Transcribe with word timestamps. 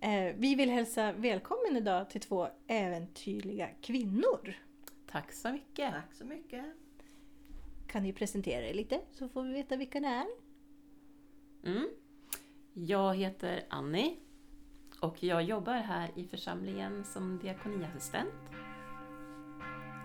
Eh, 0.00 0.34
vi 0.36 0.54
vill 0.54 0.70
hälsa 0.70 1.12
välkommen 1.12 1.76
idag 1.76 2.10
till 2.10 2.20
två 2.20 2.48
äventyrliga 2.66 3.68
kvinnor. 3.80 4.54
Tack 5.06 5.32
så 5.32 5.52
mycket. 5.52 5.92
Tack 5.92 6.14
så 6.14 6.24
mycket. 6.24 6.64
Kan 7.86 8.02
ni 8.02 8.12
presentera 8.12 8.66
er 8.66 8.74
lite 8.74 9.00
så 9.12 9.28
får 9.28 9.42
vi 9.42 9.52
veta 9.52 9.76
vilka 9.76 10.00
ni 10.00 10.08
är? 10.08 10.26
Mm. 11.64 11.88
Jag 12.72 13.14
heter 13.16 13.64
Annie 13.68 14.16
och 15.00 15.22
jag 15.22 15.42
jobbar 15.42 15.74
här 15.74 16.10
i 16.14 16.24
församlingen 16.24 17.04
som 17.04 17.38
diakoniassistent. 17.38 18.34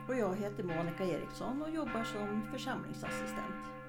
Och 0.07 0.15
jag 0.15 0.35
heter 0.35 0.63
Monica 0.63 1.05
Eriksson 1.05 1.61
och 1.61 1.75
jobbar 1.75 2.03
som 2.03 2.47
församlingsassistent. 2.51 3.82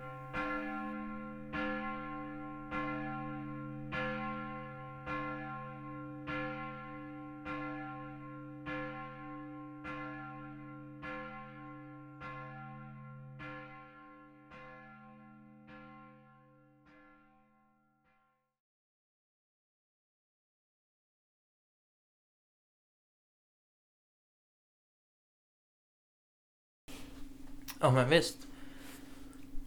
Ja 27.84 27.90
men 27.90 28.08
visst. 28.08 28.38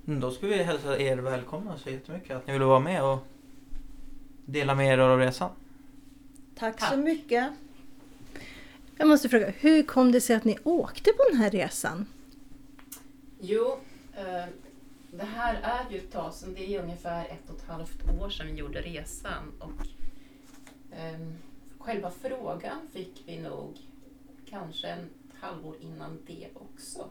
Då 0.06 0.32
ska 0.32 0.48
vi 0.48 0.64
hälsa 0.64 1.00
er 1.00 1.18
välkomna 1.18 1.78
så 1.78 1.90
jättemycket 1.90 2.38
att 2.38 2.48
ni 2.48 2.54
ville 2.54 2.66
vara 2.66 2.80
med 2.80 3.04
och 3.04 3.20
dela 4.46 4.76
med 4.76 4.94
er 4.94 4.98
av 4.98 5.20
resan. 5.20 5.52
Tack, 6.56 6.80
Tack. 6.80 6.92
så 6.92 6.98
mycket. 6.98 7.52
Jag 8.98 9.08
måste 9.08 9.30
fråga, 9.30 9.50
hur 9.50 9.84
kom 9.84 10.12
det 10.12 10.22
sig 10.22 10.36
att 10.36 10.44
ni 10.44 10.58
åkte 10.64 11.12
på 11.12 11.24
den 11.32 11.42
här 11.42 11.52
resan? 11.52 12.06
Jo, 13.40 13.80
eh, 14.14 14.46
det 15.12 15.26
här 15.26 15.56
är 15.62 15.94
ju 15.94 15.98
ett 15.98 16.12
tag 16.12 16.34
sedan. 16.34 16.54
Det 16.54 16.76
är 16.76 16.84
ungefär 16.84 17.26
ett 17.26 17.50
och 17.50 17.56
ett 17.56 17.68
halvt 17.68 18.22
år 18.22 18.30
sedan 18.30 18.48
vi 18.48 18.54
gjorde 18.54 18.82
resan. 18.82 19.54
Och, 19.60 19.88
ehm, 20.98 21.34
själva 21.78 22.12
frågan 22.12 22.78
fick 22.94 23.24
vi 23.26 23.40
nog 23.40 23.78
kanske 24.50 24.88
ett 24.88 25.42
halvår 25.42 25.76
innan 25.82 26.18
det 26.28 26.48
också. 26.54 27.10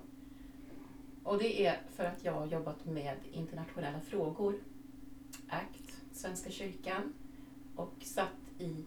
Och 1.27 1.39
det 1.39 1.67
är 1.67 1.81
för 1.97 2.05
att 2.05 2.25
jag 2.25 2.33
har 2.33 2.47
jobbat 2.47 2.85
med 2.85 3.17
internationella 3.33 4.01
frågor, 4.01 4.55
ACT, 5.49 5.93
Svenska 6.13 6.51
kyrkan 6.51 7.13
och 7.77 7.93
satt 8.01 8.29
i 8.59 8.85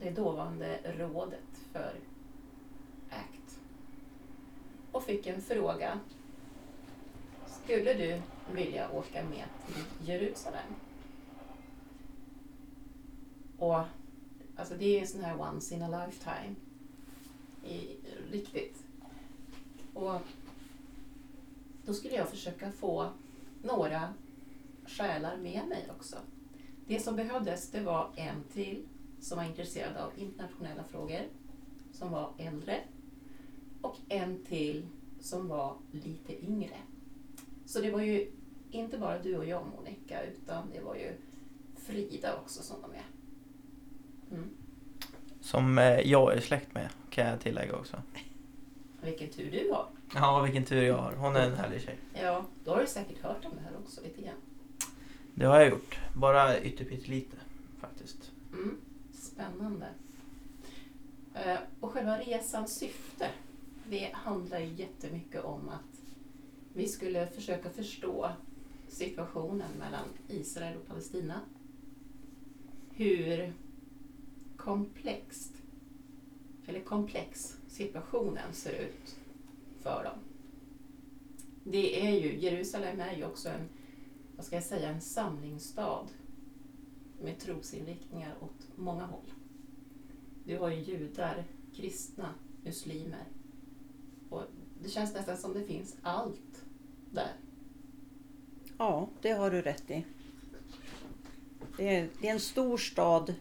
det 0.00 0.10
dåvarande 0.10 0.78
rådet 0.84 1.58
för 1.72 1.94
ACT. 3.10 3.60
Och 4.92 5.02
fick 5.02 5.26
en 5.26 5.42
fråga 5.42 6.00
skulle 7.46 7.94
du 7.94 8.22
vilja 8.52 8.90
åka 8.90 9.24
med 9.24 9.44
till 9.66 10.08
Jerusalem? 10.08 10.74
Och 13.58 13.80
alltså 14.56 14.74
det 14.74 14.96
är 14.96 15.00
en 15.00 15.08
sån 15.08 15.24
här 15.24 15.40
once 15.40 15.74
in 15.74 15.82
a 15.82 16.06
lifetime. 16.06 16.54
I, 17.64 17.96
riktigt. 18.32 18.84
Och 19.94 20.20
då 21.88 21.94
skulle 21.94 22.14
jag 22.14 22.28
försöka 22.28 22.72
få 22.72 23.10
några 23.62 24.14
själar 24.86 25.36
med 25.36 25.68
mig 25.68 25.86
också. 25.96 26.16
Det 26.86 27.00
som 27.00 27.16
behövdes 27.16 27.70
det 27.70 27.80
var 27.80 28.10
en 28.16 28.44
till 28.52 28.86
som 29.20 29.38
var 29.38 29.44
intresserad 29.44 29.96
av 29.96 30.10
internationella 30.16 30.84
frågor, 30.84 31.20
som 31.92 32.10
var 32.12 32.32
äldre. 32.38 32.80
Och 33.82 33.96
en 34.08 34.44
till 34.44 34.86
som 35.20 35.48
var 35.48 35.76
lite 35.92 36.44
yngre. 36.44 36.76
Så 37.66 37.80
det 37.80 37.90
var 37.90 38.00
ju 38.00 38.30
inte 38.70 38.98
bara 38.98 39.18
du 39.18 39.36
och 39.36 39.46
jag 39.46 39.66
Monica, 39.76 40.22
utan 40.22 40.70
det 40.72 40.80
var 40.80 40.94
ju 40.94 41.12
Frida 41.76 42.36
också 42.36 42.62
som 42.62 42.82
var 42.82 42.88
med. 42.88 43.04
Mm. 44.30 44.50
Som 45.40 45.78
eh, 45.78 46.00
jag 46.00 46.36
är 46.36 46.40
släkt 46.40 46.74
med 46.74 46.88
kan 47.10 47.26
jag 47.26 47.40
tillägga 47.40 47.76
också. 47.76 48.02
Vilken 49.02 49.28
tur 49.28 49.50
du 49.50 49.70
har. 49.72 49.97
Ja 50.14 50.42
vilken 50.42 50.64
tur 50.64 50.82
jag 50.82 50.96
har. 50.96 51.12
Hon 51.12 51.36
är 51.36 51.46
en 51.46 51.54
härlig 51.56 51.80
tjej. 51.82 51.98
Ja, 52.14 52.44
då 52.64 52.70
har 52.70 52.80
du 52.80 52.86
säkert 52.86 53.22
hört 53.22 53.44
om 53.44 53.50
det 53.54 53.60
här 53.62 53.76
också 53.84 54.00
lite 54.02 54.22
grann. 54.22 54.34
Det 55.34 55.44
har 55.46 55.60
jag 55.60 55.68
gjort. 55.70 55.98
Bara 56.16 56.60
ytterpyttelite 56.60 57.36
faktiskt. 57.80 58.30
Mm. 58.52 58.76
Spännande. 59.12 59.86
Eh, 61.34 61.58
Och 61.80 61.90
själva 61.92 62.18
resans 62.18 62.74
syfte, 62.78 63.30
det 63.90 64.10
handlar 64.12 64.58
ju 64.58 64.66
jättemycket 64.74 65.44
om 65.44 65.68
att 65.68 66.00
vi 66.74 66.88
skulle 66.88 67.26
försöka 67.26 67.70
förstå 67.70 68.30
situationen 68.88 69.70
mellan 69.78 70.04
Israel 70.28 70.76
och 70.76 70.86
Palestina. 70.88 71.40
Hur 72.90 73.52
komplext, 74.56 75.52
eller 76.66 76.80
komplex 76.80 77.56
situationen 77.68 78.52
ser 78.52 78.72
ut 78.72 79.16
för 79.82 80.04
dem. 80.04 80.18
Det 81.64 82.06
är 82.06 82.20
ju, 82.20 82.38
Jerusalem 82.38 83.00
är 83.00 83.16
ju 83.16 83.24
också 83.24 83.48
en, 83.48 83.68
vad 84.36 84.46
ska 84.46 84.56
jag 84.56 84.64
säga, 84.64 84.88
en 84.88 85.00
samlingsstad 85.00 86.06
med 87.22 87.38
trosinriktningar 87.38 88.34
åt 88.40 88.76
många 88.76 89.06
håll. 89.06 89.32
Du 90.44 90.58
har 90.58 90.68
ju 90.68 90.80
judar, 90.80 91.44
kristna, 91.76 92.34
muslimer. 92.64 93.24
Och 94.30 94.42
det 94.82 94.88
känns 94.88 95.14
nästan 95.14 95.36
som 95.36 95.54
det 95.54 95.64
finns 95.64 95.96
allt 96.02 96.64
där. 97.12 97.32
Ja, 98.78 99.08
det 99.22 99.30
har 99.30 99.50
du 99.50 99.62
rätt 99.62 99.90
i. 99.90 100.04
Det 101.76 101.96
är, 101.96 102.08
det 102.20 102.28
är 102.28 102.32
en 102.32 102.40
stor 102.40 102.78
stad 102.78 103.34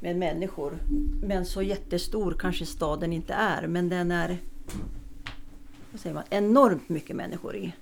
med 0.00 0.16
människor. 0.16 0.78
Men 1.22 1.46
så 1.46 1.62
jättestor 1.62 2.36
kanske 2.38 2.66
staden 2.66 3.12
inte 3.12 3.34
är. 3.34 3.66
Men 3.66 3.88
den 3.88 4.10
är 4.10 4.38
vad 5.92 6.00
säger 6.00 6.14
man, 6.14 6.24
enormt 6.30 6.88
mycket 6.88 7.16
människor 7.16 7.56
i. 7.56 7.72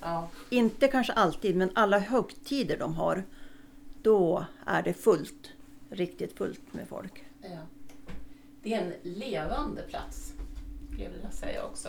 Ja, 0.00 0.28
Inte 0.50 0.88
kanske 0.88 1.12
alltid, 1.12 1.56
men 1.56 1.70
alla 1.74 1.98
högtider 1.98 2.78
de 2.78 2.94
har. 2.94 3.24
Då 4.02 4.44
är 4.66 4.82
det 4.82 4.92
fullt. 4.94 5.50
Riktigt 5.90 6.32
fullt 6.38 6.60
med 6.74 6.88
folk. 6.88 7.24
ja. 7.42 7.58
Det 8.62 8.74
är 8.74 8.80
en 8.80 8.92
levande 9.12 9.82
plats, 9.82 10.32
skulle 10.88 11.04
jag 11.04 11.10
vilja 11.10 11.30
säga 11.30 11.64
också. 11.64 11.88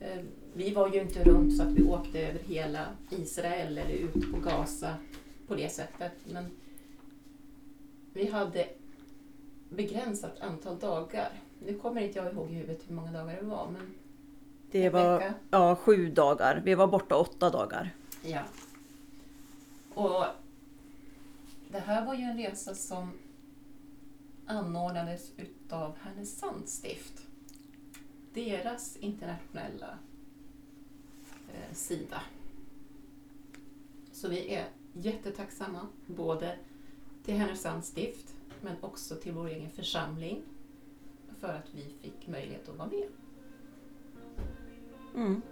Eh, 0.00 0.20
Vi 0.54 0.74
var 0.74 0.88
ju 0.94 1.00
inte 1.00 1.24
runt 1.24 1.56
så 1.56 1.62
att 1.62 1.72
vi 1.72 1.82
åkte 1.82 2.20
över 2.20 2.40
hela 2.46 2.86
Israel 3.10 3.78
eller 3.78 3.94
ut 3.94 4.32
på 4.32 4.38
Gaza 4.40 4.94
på 5.48 5.54
det 5.54 5.72
sättet. 5.72 6.12
Men 6.32 6.44
vi 8.16 8.26
hade 8.30 8.68
begränsat 9.70 10.40
antal 10.40 10.78
dagar. 10.78 11.28
Nu 11.66 11.78
kommer 11.78 12.00
inte 12.00 12.18
jag 12.18 12.32
ihåg 12.32 12.50
i 12.50 12.54
huvudet 12.54 12.82
hur 12.88 12.94
många 12.94 13.12
dagar 13.12 13.36
det 13.36 13.46
var. 13.46 13.68
Men 13.70 13.94
Det 14.70 14.90
var 14.90 15.18
vecka. 15.18 15.34
ja, 15.50 15.76
sju 15.76 16.10
dagar. 16.10 16.62
Vi 16.64 16.74
var 16.74 16.86
borta 16.86 17.16
åtta 17.16 17.50
dagar. 17.50 17.90
Ja. 18.24 18.42
Och 19.94 20.24
det 21.70 21.78
här 21.78 22.06
var 22.06 22.14
ju 22.14 22.22
en 22.22 22.36
resa 22.36 22.74
som 22.74 23.12
anordnades 24.46 25.32
utav 25.36 25.96
Härnösands 26.02 26.72
stift. 26.72 27.22
Deras 28.34 28.96
internationella 28.96 29.98
eh, 31.54 31.74
sida. 31.74 32.22
Så 34.12 34.28
vi 34.28 34.54
är 34.54 34.68
jättetacksamma 34.92 35.86
både 36.06 36.56
till 37.26 37.34
Härnösands 37.34 37.88
stift 37.88 38.34
men 38.62 38.74
också 38.80 39.14
till 39.14 39.32
vår 39.32 39.46
egen 39.48 39.70
församling 39.70 40.42
för 41.40 41.48
att 41.48 41.66
vi 41.74 41.84
fick 42.02 42.28
möjlighet 42.28 42.68
att 42.68 42.76
vara 42.78 42.88
med. 42.88 43.08
Mm. 45.14 45.42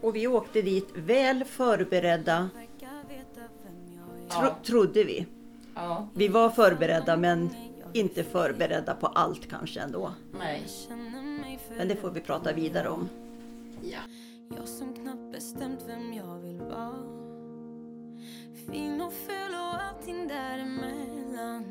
Och 0.00 0.16
vi 0.16 0.26
åkte 0.26 0.62
dit 0.62 0.88
väl 0.94 1.44
förberedda, 1.44 2.50
tro, 4.28 4.42
Ja. 4.42 4.56
trodde 4.64 5.04
vi. 5.04 5.26
Ja, 5.74 6.08
Vi 6.14 6.28
var 6.28 6.50
förberedda 6.50 7.16
men 7.16 7.50
inte 7.92 8.24
förberedda 8.24 8.94
på 8.94 9.06
allt 9.06 9.48
kanske 9.48 9.80
ändå. 9.80 10.12
nej. 10.38 10.62
Men 11.76 11.88
det 11.88 11.96
får 11.96 12.10
vi 12.10 12.20
prata 12.20 12.52
vidare 12.52 12.88
om. 12.88 13.08
Ja. 13.82 13.98
Jag 14.56 14.68
som 14.68 14.94
knappt 14.94 15.32
bestämt 15.32 15.84
vem 15.86 16.12
jag 16.12 16.38
vill 16.38 16.58
vara 16.60 16.94
Fin 18.70 19.00
och 19.00 19.12
ful 19.12 19.51
allting 20.02 20.28
däremellan. 20.28 21.64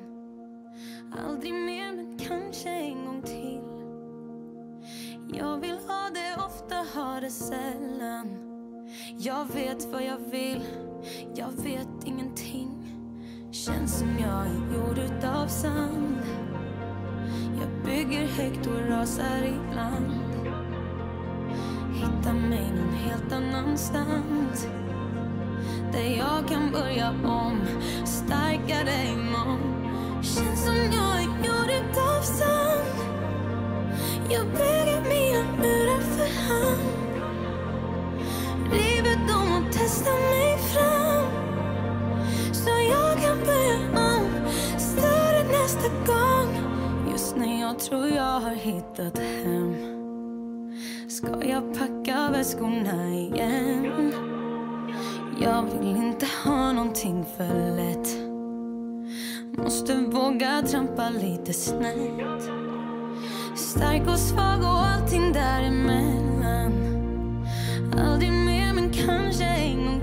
Aldrig 1.27 1.53
mer 1.53 1.91
men 1.91 2.17
kanske 2.17 2.69
en 2.69 3.05
gång 3.05 3.21
till. 3.21 3.61
Jag 5.39 5.57
vill 5.57 5.77
ha 5.87 6.09
det 6.13 6.43
ofta, 6.45 6.75
ha 6.75 7.19
det 7.19 7.29
sällan. 7.29 8.27
Jag 9.17 9.45
vet 9.53 9.85
vad 9.85 10.03
jag 10.03 10.17
vill, 10.17 10.63
jag 11.35 11.51
vet 11.51 12.05
ingenting. 12.05 12.69
Känns 13.51 13.99
som 13.99 14.19
jag 14.19 14.47
är 14.47 14.75
gjord 14.75 14.97
utav 14.97 15.47
sand. 15.47 16.17
Jag 17.59 17.85
bygger 17.85 18.27
högt 18.27 18.67
och 18.67 18.89
rasar 18.89 19.43
ibland. 19.43 20.21
Hitta 21.93 22.33
mig 22.33 22.71
någon 22.71 22.93
helt 22.93 23.33
annanstans. 23.33 24.67
Där 25.91 26.17
jag 26.17 26.47
kan 26.47 26.71
börja 26.71 27.09
om 27.25 27.61
starkare 28.31 29.05
imorgon. 29.13 29.59
Känns 30.23 30.65
som 30.65 30.75
jag 30.75 31.17
är 31.17 31.27
gjord 31.45 31.71
utav 31.81 32.21
sand 32.21 32.97
Jag 34.29 34.45
bygger 34.45 35.01
mina 35.09 35.43
murar 35.61 35.99
för 35.99 36.29
hand. 36.47 36.81
River 38.71 39.15
dem 39.27 39.57
och 39.57 39.71
testar 39.71 40.11
mig 40.11 40.57
fram. 40.57 41.25
Så 42.53 42.69
jag 42.69 43.21
kan 43.21 43.39
börja 43.39 43.77
om. 44.15 44.49
Större 44.79 45.43
nästa 45.43 45.89
gång. 46.07 46.49
Just 47.11 47.35
när 47.35 47.61
jag 47.61 47.79
tror 47.79 48.07
jag 48.07 48.39
har 48.39 48.55
hittat 48.55 49.17
hem. 49.17 49.75
Ska 51.09 51.47
jag 51.47 51.79
packa 51.79 52.29
väskorna 52.31 53.09
igen? 53.09 54.30
Jag 55.43 55.63
vill 55.63 55.95
inte 55.95 56.27
ha 56.43 56.71
någonting 56.71 57.25
för 57.37 57.75
lätt. 57.75 58.17
Måste 59.57 59.95
våga 59.95 60.61
trampa 60.61 61.09
lite 61.09 61.53
snett. 61.53 62.49
Stark 63.55 64.07
och 64.07 64.19
svag 64.19 64.59
och 64.59 64.85
allting 64.85 65.33
däremellan. 65.33 66.73
Aldrig 67.99 68.31
mer 68.31 68.73
men 68.73 68.89
kanske 68.93 69.43
en 69.43 69.85
gång 69.85 70.00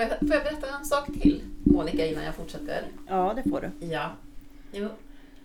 Får 0.00 0.08
jag, 0.08 0.18
får 0.18 0.30
jag 0.36 0.44
berätta 0.44 0.76
en 0.78 0.84
sak 0.84 1.06
till, 1.06 1.42
Monica, 1.64 2.06
innan 2.06 2.24
jag 2.24 2.34
fortsätter? 2.34 2.84
Ja, 3.08 3.32
det 3.36 3.50
får 3.50 3.60
du. 3.60 3.86
Ja. 3.86 4.10
Jo. 4.72 4.88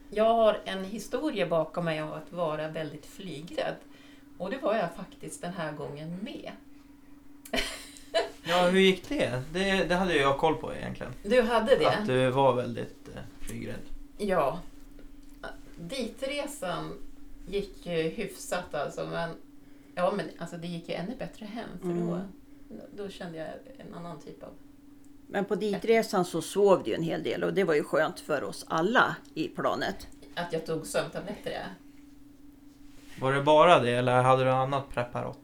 Jag 0.10 0.36
har 0.36 0.62
en 0.66 0.84
historia 0.84 1.48
bakom 1.48 1.86
mig 1.86 2.00
av 2.00 2.14
att 2.14 2.32
vara 2.32 2.68
väldigt 2.68 3.06
flygrädd. 3.06 3.76
Och 4.38 4.50
det 4.50 4.58
var 4.58 4.76
jag 4.76 4.90
faktiskt 4.96 5.42
den 5.42 5.54
här 5.54 5.72
gången 5.72 6.18
med. 6.22 6.52
Ja, 8.44 8.68
hur 8.70 8.80
gick 8.80 9.10
det? 9.10 9.44
det? 9.54 9.84
Det 9.84 9.96
hade 9.96 10.16
jag 10.18 10.38
koll 10.38 10.56
på 10.56 10.74
egentligen. 10.74 11.12
Du 11.24 11.42
hade 11.42 11.76
det? 11.76 11.90
Att 11.90 12.08
du 12.08 12.30
var 12.30 12.54
väldigt 12.54 13.10
eh, 13.16 13.22
flygrädd. 13.48 13.80
Ja. 14.18 14.60
Ditresan 15.80 16.94
gick 17.48 17.86
ju 17.86 18.02
hyfsat 18.02 18.76
alltså, 18.76 19.08
men, 19.12 19.30
ja, 19.96 20.14
men 20.18 20.26
alltså, 20.38 20.58
det 20.58 20.68
gick 20.68 20.90
ju 20.90 20.96
ännu 20.96 21.16
bättre 21.16 21.46
hem. 21.46 21.70
För 21.82 21.88
då, 21.88 21.94
Mm. 21.94 22.22
Då 22.96 23.10
kände 23.10 23.38
jag 23.38 23.48
en 23.88 23.94
annan 23.94 24.20
typ 24.20 24.44
av... 24.44 24.50
Men 25.28 25.46
på 25.46 25.56
ditresan 25.56 26.26
så 26.26 26.42
sov 26.42 26.84
du 26.84 26.90
ju 26.90 26.96
en 26.96 27.04
hel 27.04 27.24
del 27.24 27.44
och 27.44 27.54
det 27.54 27.64
var 27.64 27.74
ju 27.74 27.84
skönt 27.84 28.20
för 28.20 28.44
oss 28.44 28.66
alla 28.68 29.16
i 29.34 29.48
planet. 29.48 30.08
Att 30.36 30.54
jag 30.54 30.66
tog 30.66 30.88
sömntabletter, 30.88 31.52
ja. 31.52 31.66
Var 33.22 33.34
det 33.34 33.42
bara 33.44 33.80
det 33.80 33.92
eller 33.92 34.22
hade 34.24 34.44
du 34.44 34.50
annat 34.50 34.90
preparat? 34.90 35.40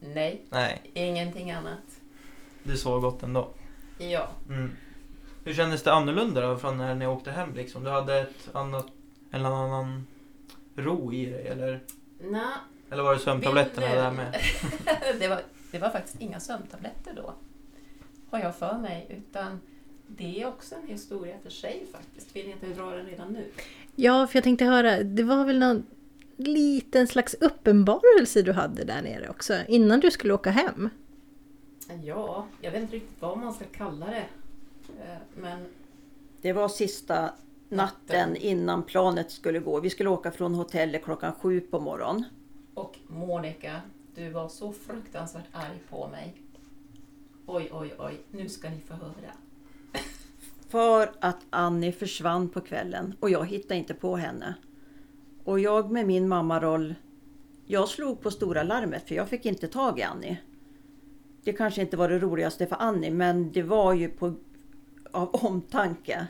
Nej, 0.00 0.44
Nej, 0.50 0.90
ingenting 0.94 1.50
annat. 1.50 2.00
du 2.62 2.76
sov 2.76 3.00
gott 3.00 3.22
ändå. 3.22 3.48
Ja. 3.98 4.28
Mm. 4.48 4.70
Hur 5.44 5.54
kändes 5.54 5.82
det 5.82 5.92
annorlunda 5.92 6.40
då 6.40 6.56
från 6.58 6.78
när 6.78 6.94
ni 6.94 7.06
åkte 7.06 7.30
hem 7.30 7.54
liksom? 7.54 7.84
Du 7.84 7.90
hade 7.90 8.18
ett 8.20 8.54
annat, 8.54 8.86
en 9.30 9.46
annan 9.46 10.06
ro 10.76 11.12
i 11.12 11.26
dig 11.26 11.46
eller? 11.46 11.80
Nå, 12.20 12.44
Eller 12.90 13.02
var 13.02 13.14
det 13.14 13.20
sömntabletterna 13.20 13.86
Vill 13.86 13.96
där 13.96 14.10
med? 14.10 14.40
det, 15.20 15.28
var, 15.28 15.42
det 15.70 15.78
var 15.78 15.90
faktiskt 15.90 16.20
inga 16.20 16.40
sömntabletter 16.40 17.12
då, 17.16 17.34
har 18.30 18.38
jag 18.38 18.56
för 18.56 18.78
mig. 18.78 19.06
Utan 19.10 19.60
det 20.06 20.42
är 20.42 20.48
också 20.48 20.74
en 20.74 20.86
historia 20.88 21.34
för 21.42 21.50
sig 21.50 21.86
faktiskt. 21.92 22.36
Vill 22.36 22.46
ni 22.46 22.52
inte 22.52 22.66
dra 22.66 22.90
den 22.90 23.06
redan 23.06 23.32
nu? 23.32 23.44
Ja, 23.96 24.26
för 24.26 24.36
jag 24.36 24.44
tänkte 24.44 24.64
höra, 24.64 25.02
det 25.02 25.22
var 25.22 25.44
väl 25.44 25.58
någon 25.58 25.86
liten 26.36 27.06
slags 27.08 27.34
uppenbarelse 27.34 28.42
du 28.42 28.52
hade 28.52 28.84
där 28.84 29.02
nere 29.02 29.28
också, 29.28 29.54
innan 29.68 30.00
du 30.00 30.10
skulle 30.10 30.34
åka 30.34 30.50
hem? 30.50 30.88
Ja, 32.04 32.46
jag 32.60 32.70
vet 32.70 32.82
inte 32.82 32.96
riktigt 32.96 33.16
vad 33.20 33.38
man 33.38 33.54
ska 33.54 33.64
kalla 33.64 34.06
det. 34.06 34.24
Eh, 35.02 35.18
Men 35.34 35.66
Det 36.42 36.52
var 36.52 36.68
sista 36.68 37.30
natten 37.68 38.36
innan 38.36 38.82
planet 38.82 39.30
skulle 39.30 39.58
gå. 39.58 39.80
Vi 39.80 39.90
skulle 39.90 40.10
åka 40.10 40.30
från 40.30 40.54
hotellet 40.54 41.04
klockan 41.04 41.32
sju 41.32 41.60
på 41.60 41.80
morgonen. 41.80 42.24
Och 42.74 42.98
Monica, 43.06 43.80
du 44.14 44.30
var 44.30 44.48
så 44.48 44.72
fruktansvärt 44.72 45.48
arg 45.52 45.78
på 45.90 46.08
mig. 46.08 46.34
Oj, 47.46 47.68
oj, 47.72 47.94
oj, 47.98 48.20
nu 48.30 48.48
ska 48.48 48.70
ni 48.70 48.80
få 48.80 48.94
höra. 48.94 49.32
För 50.68 51.12
att 51.20 51.46
Annie 51.50 51.92
försvann 51.92 52.48
på 52.48 52.60
kvällen 52.60 53.14
och 53.20 53.30
jag 53.30 53.46
hittade 53.46 53.76
inte 53.76 53.94
på 53.94 54.16
henne. 54.16 54.54
Och 55.44 55.60
jag 55.60 55.90
med 55.90 56.06
min 56.06 56.28
mammaroll, 56.28 56.94
jag 57.66 57.88
slog 57.88 58.20
på 58.20 58.30
stora 58.30 58.62
larmet 58.62 59.08
för 59.08 59.14
jag 59.14 59.28
fick 59.28 59.46
inte 59.46 59.68
tag 59.68 59.98
i 59.98 60.02
Annie. 60.02 60.40
Det 61.44 61.52
kanske 61.52 61.80
inte 61.80 61.96
var 61.96 62.08
det 62.08 62.18
roligaste 62.18 62.66
för 62.66 62.76
Annie 62.78 63.10
men 63.10 63.52
det 63.52 63.62
var 63.62 63.94
ju 63.94 64.08
på, 64.08 64.34
av 65.10 65.28
omtanke. 65.34 66.26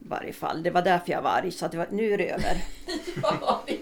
I 0.00 0.08
varje 0.08 0.32
fall, 0.32 0.62
det 0.62 0.70
var 0.70 0.82
därför 0.82 1.12
jag 1.12 1.22
var 1.22 1.30
arg 1.30 1.50
så 1.50 1.66
att 1.66 1.72
det 1.72 1.78
var, 1.78 1.88
nu 1.90 2.12
är 2.12 2.18
det 2.18 2.30
över. 2.30 2.64
Ja, 3.22 3.62
vilket... 3.66 3.77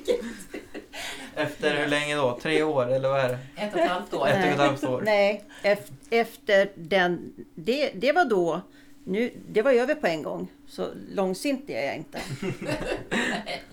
Efter 1.37 1.77
hur 1.77 1.87
länge 1.87 2.17
då? 2.17 2.39
Tre 2.43 2.63
år 2.63 2.87
eller 2.93 3.09
vad 3.09 3.21
är 3.21 3.29
det? 3.29 3.39
Ett 3.57 3.75
och 3.75 3.81
ett 3.81 3.91
halvt 3.91 4.15
år. 4.15 4.29
Ett 4.29 4.45
och 4.45 4.51
ett 4.51 4.59
halvt 4.59 4.85
år. 4.85 5.03
Nej, 5.05 5.45
ef- 5.63 5.93
efter 6.11 6.71
den, 6.75 7.33
det, 7.55 7.91
det 7.95 8.13
var 8.13 8.25
då, 8.25 8.61
nu, 9.05 9.33
det 9.49 9.63
var 9.63 9.73
över 9.73 9.95
på 9.95 10.07
en 10.07 10.23
gång. 10.23 10.49
Så 10.67 10.89
långsint 11.15 11.71
är 11.71 11.87
jag 11.87 11.97
inte. 11.97 12.21
Nej. 12.61 13.63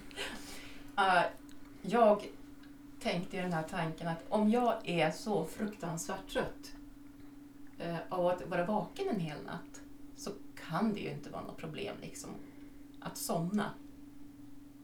Eh, 0.97 1.23
jag 1.81 2.23
tänkte 3.03 3.41
den 3.41 3.53
här 3.53 3.63
tanken 3.69 4.07
att 4.07 4.17
om 4.29 4.49
jag 4.49 4.73
är 4.83 5.11
så 5.11 5.45
fruktansvärt 5.45 6.29
trött 6.33 6.71
uh, 7.88 7.95
av 8.09 8.27
att 8.27 8.47
vara 8.47 8.65
vaken 8.65 9.09
en 9.09 9.19
hel 9.19 9.38
natt 9.45 9.81
så 10.17 10.31
kan 10.69 10.93
det 10.93 10.99
ju 10.99 11.09
inte 11.09 11.29
vara 11.29 11.41
något 11.41 11.57
problem 11.57 11.95
liksom 12.01 12.29
att 12.99 13.17
somna 13.17 13.69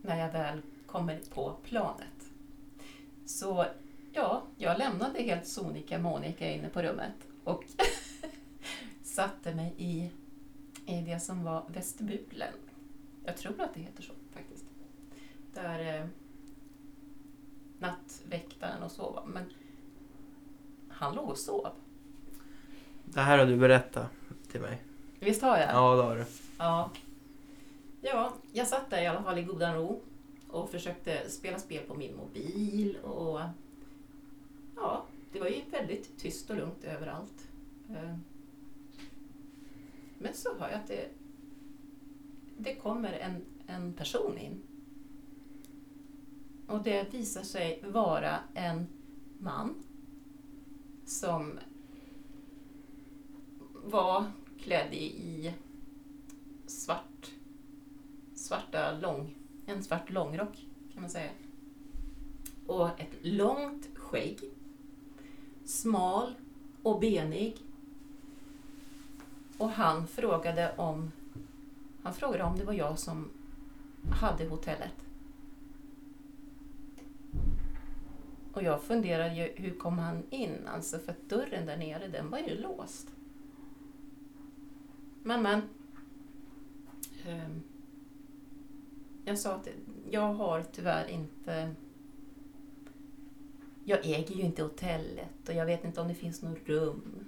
när 0.01 0.20
jag 0.20 0.32
väl 0.32 0.62
kommer 0.88 1.20
på 1.34 1.56
planet. 1.63 2.19
Så 3.30 3.66
ja, 4.12 4.44
jag 4.58 4.78
lämnade 4.78 5.22
helt 5.22 5.48
sonika 5.48 6.00
Monica 6.00 6.50
inne 6.50 6.70
på 6.70 6.82
rummet 6.82 7.14
och 7.44 7.64
satte 9.04 9.56
mig 9.56 9.74
i, 9.78 10.12
i 10.86 11.02
det 11.02 11.20
som 11.20 11.44
var 11.44 11.64
vestibulen. 11.68 12.54
Jag 13.26 13.38
tror 13.38 13.62
att 13.62 13.74
det 13.74 13.80
heter 13.80 14.04
så 14.04 14.14
faktiskt 14.34 14.66
där 15.54 16.00
eh, 16.00 16.06
nattväktaren 17.80 18.84
och 18.84 18.92
sova. 18.92 19.26
Men 19.26 19.44
han 20.90 21.16
låg 21.16 21.30
och 21.30 21.38
sov. 21.38 21.68
Det 23.06 23.22
här 23.22 23.38
har 23.38 23.46
du 23.46 23.58
berättat 23.58 24.08
till 24.52 24.62
mig. 24.62 24.84
Visst 25.20 25.42
har 25.42 25.58
jag? 25.58 25.70
Ja, 25.70 25.96
det 25.96 26.04
har 26.04 26.16
du. 26.16 26.26
Ja. 26.58 26.92
Ja, 28.02 28.34
jag 28.52 28.68
satt 28.68 28.90
där 28.90 29.02
i 29.02 29.08
alla 29.08 29.24
fall 29.24 29.38
i 29.38 29.44
godan 29.44 29.76
ro 29.76 30.02
och 30.50 30.70
försökte 30.70 31.29
spela 31.29 31.60
spel 31.60 31.84
på 31.88 31.96
min 31.96 32.15
mobil 32.15 32.98
och 32.98 33.41
ja, 34.75 35.06
det 35.32 35.39
var 35.39 35.48
ju 35.48 35.62
väldigt 35.72 36.18
tyst 36.18 36.50
och 36.50 36.56
lugnt 36.56 36.84
överallt. 36.84 37.48
Eh, 37.89 38.15
men 40.18 40.34
så 40.34 40.50
hör 40.60 40.70
jag 40.70 40.79
att 40.79 40.88
det, 40.88 41.10
det 42.58 42.75
kommer 42.75 43.13
en, 43.13 43.41
en 43.68 43.94
person 43.94 44.38
in. 44.38 44.62
Och 46.68 46.84
det 46.84 47.13
visar 47.13 47.44
sig 47.44 47.84
vara 47.88 48.39
en 48.53 48.88
man 49.39 49.75
som 51.06 51.60
var 53.86 54.32
klädd 54.60 54.94
i, 54.94 55.06
i 55.06 55.53
svart, 56.68 57.32
svarta 58.36 59.00
lång, 59.00 59.36
en 59.70 59.84
svart 59.84 60.10
långrock 60.10 60.66
kan 60.94 61.02
man 61.02 61.10
säga. 61.10 61.32
och 62.68 63.00
ett 63.00 63.16
långt 63.22 63.90
skägg. 63.96 64.40
Smal 65.66 66.34
och 66.84 67.00
benig. 67.00 67.58
Och 69.58 69.70
han 69.70 70.08
frågade 70.08 70.74
om 70.78 71.12
han 72.04 72.14
frågade 72.14 72.44
om 72.44 72.58
det 72.58 72.66
var 72.66 72.74
jag 72.74 73.00
som 73.00 73.30
hade 74.12 74.46
hotellet. 74.46 74.94
Och 78.54 78.64
jag 78.64 78.82
funderade 78.82 79.36
ju, 79.36 79.54
hur 79.56 79.78
kom 79.78 80.00
han 80.00 80.24
in? 80.30 80.68
Alltså 80.68 81.00
för 81.00 81.12
att 81.12 81.30
dörren 81.30 81.66
där 81.66 81.78
nere, 81.78 82.08
den 82.08 82.30
var 82.30 82.40
ju 82.40 82.62
låst. 82.62 83.08
Men 85.24 85.42
men. 85.42 85.62
Um, 87.28 87.64
jag 89.30 89.40
sa 89.40 89.54
att 89.56 89.68
jag 90.10 90.34
har 90.34 90.64
tyvärr 90.72 91.08
inte... 91.08 91.76
Jag 93.86 94.06
äger 94.06 94.36
ju 94.36 94.42
inte 94.42 94.64
hotellet 94.64 95.50
och 95.50 95.54
jag 95.54 95.66
vet 95.66 95.84
inte 95.84 96.02
om 96.02 96.08
det 96.08 96.14
finns 96.14 96.42
något 96.42 96.58
rum. 96.66 97.26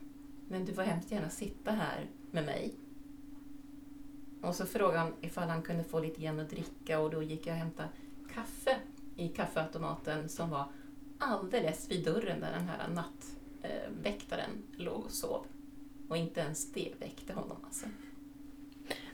Men 0.47 0.65
du 0.65 0.73
får 0.73 0.81
hemskt 0.81 1.11
gärna 1.11 1.29
sitta 1.29 1.71
här 1.71 2.09
med 2.31 2.45
mig. 2.45 2.73
Och 4.41 4.55
så 4.55 4.65
frågade 4.65 4.99
han 4.99 5.13
ifall 5.21 5.49
han 5.49 5.61
kunde 5.61 5.83
få 5.83 5.99
lite 5.99 6.21
grann 6.21 6.39
att 6.39 6.49
dricka 6.49 6.99
och 6.99 7.11
då 7.11 7.23
gick 7.23 7.47
jag 7.47 7.53
och 7.53 7.59
hämtade 7.59 7.89
kaffe 8.33 8.79
i 9.15 9.27
kaffeautomaten 9.27 10.29
som 10.29 10.49
var 10.49 10.71
alldeles 11.17 11.91
vid 11.91 12.05
dörren 12.05 12.39
där 12.39 12.51
den 12.51 12.67
här 12.67 12.87
nattväktaren 12.87 14.49
låg 14.75 15.05
och 15.05 15.11
sov. 15.11 15.45
Och 16.09 16.17
inte 16.17 16.39
ens 16.39 16.71
det 16.71 16.93
väckte 16.99 17.33
honom 17.33 17.57
alltså. 17.63 17.85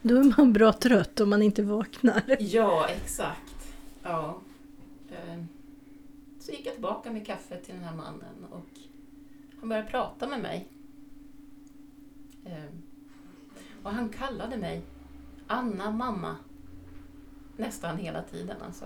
Då 0.07 0.15
är 0.15 0.33
man 0.37 0.53
bra 0.53 0.73
trött 0.73 1.19
om 1.19 1.29
man 1.29 1.41
inte 1.41 1.63
vaknar. 1.63 2.23
Ja, 2.39 2.87
exakt. 2.87 3.73
Ja. 4.03 4.37
Ehm, 5.11 5.47
så 6.39 6.51
gick 6.51 6.65
jag 6.65 6.73
tillbaka 6.73 7.11
med 7.11 7.25
kaffe 7.25 7.57
till 7.57 7.75
den 7.75 7.83
här 7.83 7.95
mannen 7.95 8.45
och 8.51 8.79
han 9.59 9.69
började 9.69 9.87
prata 9.89 10.27
med 10.27 10.41
mig. 10.41 10.67
Ehm, 12.45 12.81
och 13.83 13.91
han 13.91 14.09
kallade 14.09 14.57
mig 14.57 14.81
Anna 15.47 15.91
mamma 15.91 16.35
nästan 17.57 17.97
hela 17.97 18.21
tiden 18.21 18.61
alltså. 18.61 18.85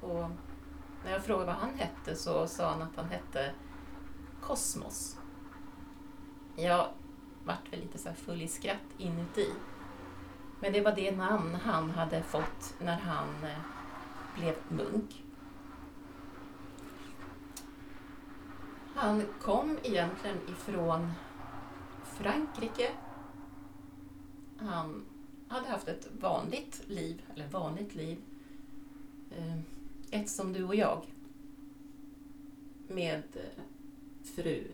Och 0.00 0.30
när 1.04 1.12
jag 1.12 1.24
frågade 1.24 1.46
vad 1.46 1.54
han 1.54 1.74
hette 1.74 2.16
så 2.16 2.46
sa 2.46 2.70
han 2.70 2.82
att 2.82 2.96
han 2.96 3.08
hette 3.08 3.50
Kosmos. 4.40 5.16
Jag 6.56 6.88
vart 7.44 7.72
väl 7.72 7.80
lite 7.80 7.98
så 7.98 8.08
här 8.08 8.16
full 8.16 8.42
i 8.42 8.48
skratt 8.48 8.78
inuti. 8.98 9.48
Men 10.62 10.72
det 10.72 10.80
var 10.80 10.92
det 10.92 11.16
namn 11.16 11.54
han 11.54 11.90
hade 11.90 12.22
fått 12.22 12.74
när 12.80 12.96
han 12.96 13.28
eh, 13.44 13.58
blev 14.36 14.54
munk. 14.68 15.24
Han 18.94 19.22
kom 19.40 19.78
egentligen 19.82 20.36
ifrån 20.48 21.12
Frankrike. 22.04 22.90
Han 24.58 25.04
hade 25.48 25.68
haft 25.68 25.88
ett 25.88 26.08
vanligt 26.20 26.82
liv, 26.88 27.22
eller 27.34 27.48
vanligt 27.48 27.94
liv. 27.94 28.18
Eh, 29.30 29.58
ett 30.10 30.30
som 30.30 30.52
du 30.52 30.64
och 30.64 30.74
jag. 30.74 31.02
Med 32.88 33.22
eh, 33.34 33.62
fru. 34.22 34.64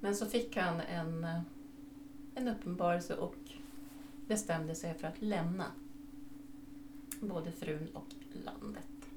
Men 0.00 0.16
så 0.16 0.26
fick 0.26 0.56
han 0.56 0.80
en, 0.80 1.26
en 2.34 2.48
uppenbarelse 2.48 3.16
och 3.16 3.36
bestämde 4.26 4.74
sig 4.74 4.94
för 4.94 5.08
att 5.08 5.22
lämna 5.22 5.66
både 7.20 7.52
frun 7.52 7.88
och 7.92 8.06
landet. 8.44 9.10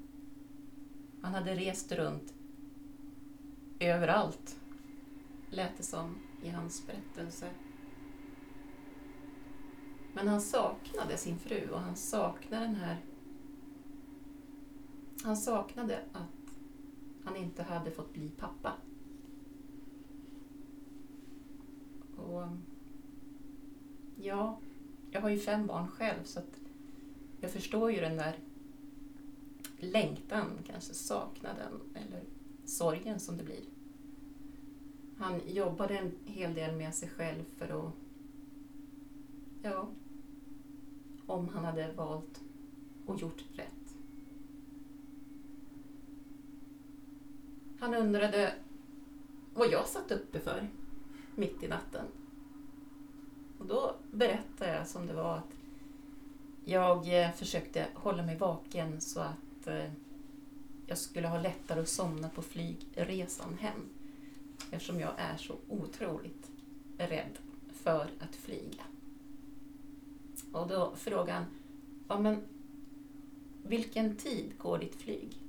Han 1.20 1.34
hade 1.34 1.54
rest 1.54 1.92
runt 1.92 2.34
överallt, 3.80 4.60
lät 5.50 5.76
det 5.76 5.82
som 5.82 6.14
i 6.42 6.48
hans 6.48 6.86
berättelse. 6.86 7.50
Men 10.14 10.28
han 10.28 10.40
saknade 10.40 11.16
sin 11.16 11.38
fru 11.38 11.70
och 11.70 11.80
han 11.80 11.96
saknade 11.96 12.64
den 12.64 12.74
här... 12.74 12.96
Han 15.24 15.36
saknade 15.36 16.04
att 16.12 16.58
han 17.24 17.36
inte 17.36 17.62
hade 17.62 17.90
fått 17.90 18.12
bli 18.12 18.28
pappa. 18.28 18.72
Och 22.16 22.48
ja, 24.26 24.58
jag 25.10 25.20
har 25.20 25.28
ju 25.28 25.38
fem 25.38 25.66
barn 25.66 25.88
själv 25.88 26.24
så 26.24 26.38
att 26.38 26.60
jag 27.40 27.50
förstår 27.50 27.92
ju 27.92 28.00
den 28.00 28.16
där 28.16 28.38
längtan, 29.78 30.50
kanske 30.66 30.94
saknaden 30.94 31.80
eller 31.94 32.22
sorgen 32.64 33.20
som 33.20 33.36
det 33.36 33.44
blir. 33.44 33.64
Han 35.18 35.40
jobbade 35.46 35.98
en 35.98 36.12
hel 36.24 36.54
del 36.54 36.76
med 36.76 36.94
sig 36.94 37.08
själv 37.08 37.44
för 37.56 37.86
att, 37.86 37.92
ja, 39.62 39.88
om 41.26 41.48
han 41.48 41.64
hade 41.64 41.92
valt 41.92 42.40
och 43.06 43.20
gjort 43.20 43.44
rätt. 43.54 43.96
Han 47.80 47.94
undrade 47.94 48.54
vad 49.54 49.72
jag 49.72 49.86
satt 49.86 50.10
uppe 50.10 50.40
för 50.40 50.68
mitt 51.34 51.62
i 51.62 51.68
natten. 51.68 52.06
Och 53.58 53.66
då 53.66 53.96
berättade 54.10 54.74
jag 54.74 54.86
som 54.86 55.06
det 55.06 55.12
var 55.12 55.36
att 55.36 55.56
jag 56.64 57.22
eh, 57.22 57.32
försökte 57.32 57.86
hålla 57.94 58.22
mig 58.22 58.36
vaken 58.36 59.00
så 59.00 59.20
att 59.20 59.66
eh, 59.66 59.90
jag 60.86 60.98
skulle 60.98 61.28
ha 61.28 61.38
lättare 61.38 61.80
att 61.80 61.88
somna 61.88 62.28
på 62.28 62.42
flygresan 62.42 63.58
hem. 63.60 63.88
Eftersom 64.70 65.00
jag 65.00 65.12
är 65.16 65.36
så 65.36 65.54
otroligt 65.68 66.50
rädd 66.98 67.38
för 67.72 68.10
att 68.20 68.36
flyga. 68.36 68.82
Och 70.52 70.68
då 70.68 70.94
frågade 70.96 71.32
han, 71.32 71.44
ja 72.08 72.18
men 72.18 72.42
vilken 73.62 74.16
tid 74.16 74.58
går 74.58 74.78
ditt 74.78 74.94
flyg? 74.94 75.42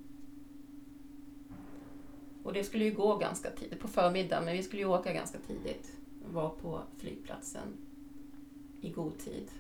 Och 2.44 2.54
det 2.54 2.64
skulle 2.64 2.86
ju 2.86 2.92
gå 2.92 3.18
ganska 3.18 3.52
tidigt, 3.52 3.80
på 3.80 3.88
förmiddagen, 3.88 4.46
men 4.46 4.54
vi 4.54 4.64
skulle 4.64 4.82
ju 4.82 4.88
åka 4.88 5.14
ganska 5.14 5.38
tidigt. 5.48 5.92
Var 6.34 6.50
på 6.50 6.82
flygplatsen 6.98 7.87
i 8.82 8.90
god 8.90 9.18
tid. 9.18 9.52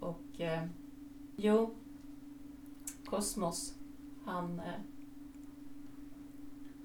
Och 0.00 0.40
eh, 0.40 0.66
jo, 1.36 1.74
Kosmos, 3.04 3.74
han, 4.24 4.60
eh, 4.60 4.80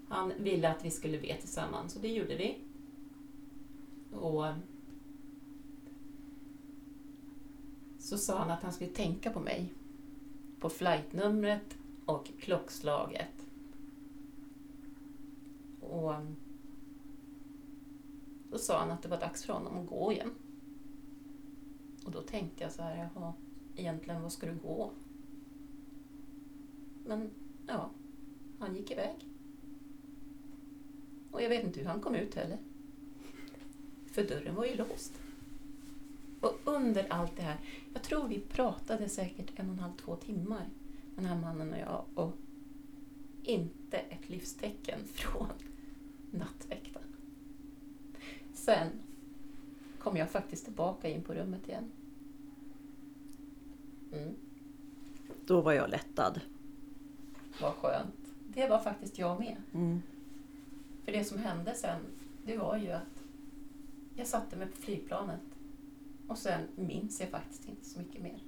han 0.07 0.33
ville 0.39 0.69
att 0.69 0.85
vi 0.85 0.91
skulle 0.91 1.19
be 1.19 1.37
tillsammans 1.39 1.95
och 1.95 2.01
det 2.01 2.11
gjorde 2.11 2.35
vi. 2.35 2.57
Och 4.11 4.45
så 7.99 8.17
sa 8.17 8.37
han 8.39 8.51
att 8.51 8.63
han 8.63 8.73
skulle 8.73 8.89
tänka 8.89 9.31
på 9.31 9.39
mig. 9.39 9.73
På 10.59 10.69
flightnumret 10.69 11.77
och 12.05 12.31
klockslaget. 12.39 13.45
Och 15.81 16.13
då 18.51 18.57
sa 18.57 18.79
han 18.79 18.91
att 18.91 19.01
det 19.01 19.09
var 19.09 19.19
dags 19.19 19.45
för 19.45 19.53
honom 19.53 19.77
att 19.77 19.87
gå 19.87 20.11
igen. 20.11 20.31
Och 22.09 22.15
då 22.15 22.21
tänkte 22.21 22.63
jag 22.63 22.71
så 22.71 22.81
här, 22.81 23.09
jaha, 23.15 23.33
egentligen 23.75 24.21
vad 24.21 24.31
ska 24.31 24.47
du 24.47 24.55
gå? 24.55 24.91
Men 27.05 27.29
ja, 27.67 27.89
han 28.59 28.75
gick 28.75 28.91
iväg. 28.91 29.15
Och 31.31 31.41
jag 31.41 31.49
vet 31.49 31.63
inte 31.63 31.79
hur 31.79 31.87
han 31.87 32.01
kom 32.01 32.15
ut 32.15 32.35
heller. 32.35 32.57
För 34.05 34.23
dörren 34.23 34.55
var 34.55 34.65
ju 34.65 34.75
låst. 34.75 35.21
Och 36.41 36.59
under 36.63 37.07
allt 37.09 37.35
det 37.35 37.41
här, 37.41 37.57
jag 37.93 38.03
tror 38.03 38.27
vi 38.27 38.39
pratade 38.39 39.09
säkert 39.09 39.59
en 39.59 39.69
och 39.69 39.73
en 39.73 39.79
halv, 39.79 39.93
två 39.97 40.15
timmar, 40.15 40.69
den 41.15 41.25
här 41.25 41.41
mannen 41.41 41.73
och 41.73 41.79
jag, 41.79 42.05
och 42.13 42.37
inte 43.43 43.97
ett 43.97 44.29
livstecken 44.29 44.99
från 45.13 45.49
nattväktaren. 46.31 47.15
Sen 48.53 48.89
kom 49.99 50.17
jag 50.17 50.29
faktiskt 50.29 50.65
tillbaka 50.65 51.09
in 51.09 51.23
på 51.23 51.33
rummet 51.33 51.67
igen. 51.67 51.91
Mm, 54.11 54.35
Då 55.45 55.61
var 55.61 55.73
jag 55.73 55.89
lättad. 55.89 56.41
vad 57.61 57.73
skönt. 57.73 58.15
Det 58.47 58.67
var 58.67 58.79
faktiskt 58.79 59.17
jag 59.19 59.39
med. 59.39 59.55
Mm. 59.73 60.01
För 61.05 61.11
det 61.11 61.23
som 61.23 61.37
hände 61.37 61.73
sen, 61.75 61.99
det 62.45 62.57
var 62.57 62.77
ju 62.77 62.91
att 62.91 63.23
jag 64.15 64.27
satte 64.27 64.55
mig 64.55 64.67
på 64.67 64.77
flygplanet 64.81 65.39
och 66.27 66.37
sen 66.37 66.61
minns 66.75 67.19
jag 67.19 67.29
faktiskt 67.29 67.69
inte 67.69 67.85
så 67.85 67.99
mycket 67.99 68.21
mer. 68.23 68.39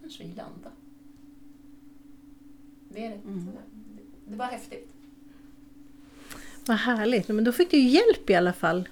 Förrän 0.00 0.10
vi 0.30 0.34
landade. 0.36 0.74
Det, 2.88 3.06
är 3.06 3.10
rätt, 3.10 3.24
Mm. 3.24 3.48
det 4.28 4.36
var 4.36 4.46
häftigt. 4.46 4.92
Vad 6.66 6.76
härligt. 6.76 7.28
Men 7.28 7.44
då 7.44 7.52
fick 7.52 7.70
du 7.70 7.76
ju 7.76 7.88
hjälp 7.88 8.30
i 8.30 8.34
alla 8.34 8.52
fall. 8.52 8.88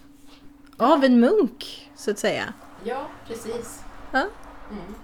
Av 0.76 1.04
en 1.04 1.20
munk, 1.20 1.90
så 1.96 2.10
att 2.10 2.18
säga. 2.18 2.54
Ja, 2.84 3.08
precis. 3.26 3.82
Ja. 4.12 4.28
Mm. 4.70 4.94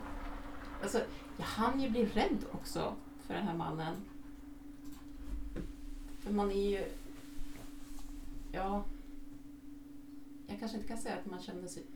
Alltså, 0.83 1.07
Jag 1.37 1.47
hann 1.47 1.81
ju 1.81 1.91
bli 1.91 2.07
rädd 2.07 2.45
också 2.53 2.97
för 3.21 3.35
den 3.35 3.47
här 3.47 3.57
mannen. 3.57 3.97
För 6.19 6.33
man 6.33 6.51
är 6.51 6.71
ju... 6.71 6.85
Ja... 8.53 8.85
Jag 10.47 10.59
kanske 10.59 10.77
inte 10.77 10.89
kan 10.89 10.99
säga 10.99 11.17
att 11.17 11.27
man 11.27 11.43
känner 11.43 11.69
sig... 11.69 11.87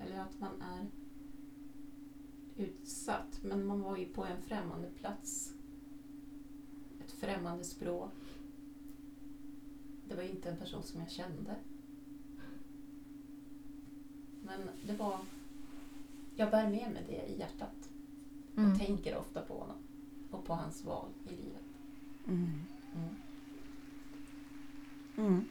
Eller 0.00 0.20
att 0.20 0.40
man 0.40 0.62
är 0.62 0.86
utsatt. 2.56 3.40
Men 3.42 3.66
man 3.66 3.80
var 3.80 3.96
ju 3.96 4.06
på 4.06 4.24
en 4.24 4.42
främmande 4.42 4.90
plats. 4.90 5.54
Ett 7.04 7.12
främmande 7.12 7.64
språk. 7.64 8.12
Det 10.08 10.14
var 10.14 10.22
inte 10.22 10.50
en 10.50 10.56
person 10.56 10.82
som 10.82 11.00
jag 11.00 11.10
kände. 11.10 11.56
Men 14.42 14.68
det 14.86 14.96
var... 14.96 15.20
Jag 16.40 16.50
bär 16.50 16.62
med 16.62 16.72
mig 16.92 17.02
det 17.08 17.32
i 17.32 17.38
hjärtat. 17.38 17.88
Mm. 18.56 18.72
Och 18.72 18.78
tänker 18.78 19.16
ofta 19.16 19.40
på 19.40 19.54
honom. 19.54 19.76
Och 20.30 20.44
på 20.44 20.54
hans 20.54 20.84
val 20.84 21.08
i 21.26 21.30
livet. 21.30 21.62
Mm. 22.28 22.62
Mm. 22.94 23.16
Mm. 25.16 25.44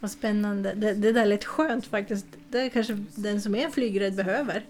Vad 0.00 0.10
spännande. 0.10 0.74
Det, 0.74 0.94
det 0.94 1.12
där 1.12 1.26
lät 1.26 1.44
skönt 1.44 1.86
faktiskt. 1.86 2.26
Det 2.50 2.60
är 2.60 2.68
kanske 2.68 3.04
den 3.14 3.42
som 3.42 3.54
är 3.54 3.70
flygrädd 3.70 4.16
behöver. 4.16 4.66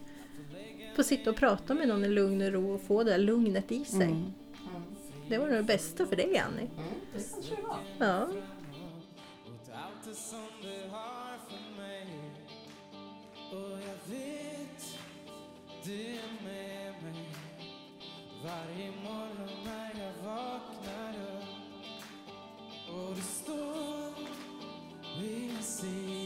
Få 0.97 1.03
sitta 1.03 1.31
och 1.31 1.37
prata 1.37 1.75
med 1.75 1.88
någon 1.88 2.05
i 2.05 2.09
lugn 2.09 2.43
och 2.43 2.53
ro 2.53 2.75
och 2.75 2.83
få 2.83 3.05
det 3.05 3.11
där 3.11 3.19
lugnet 3.19 3.73
i 3.73 3.85
sig. 3.85 4.03
Mm. 4.03 4.33
Mm. 4.71 4.83
Det 5.29 5.38
var 5.38 5.49
det 5.49 5.62
bästa 5.62 6.07
för 6.07 6.17
dig 6.17 6.38
Annie. 6.38 6.71
Mm. 6.77 6.88
Det 7.15 7.33
kanske 7.33 7.57
det 7.57 7.62
var. 7.62 7.79
Ja. 7.99 8.29
Och 13.53 13.71
jag 13.71 14.17
vet, 14.17 14.38
med 15.88 17.02
mig 17.02 17.28
Varje 18.45 18.90
morgon 18.90 19.64
när 19.64 19.90
jag 20.02 20.12
vaknar 20.25 21.14
upp 21.14 21.49
Och 22.88 23.14
du 23.14 23.23
står 23.23 24.12
vid 25.21 25.50
min 25.50 25.62
sida 25.62 26.18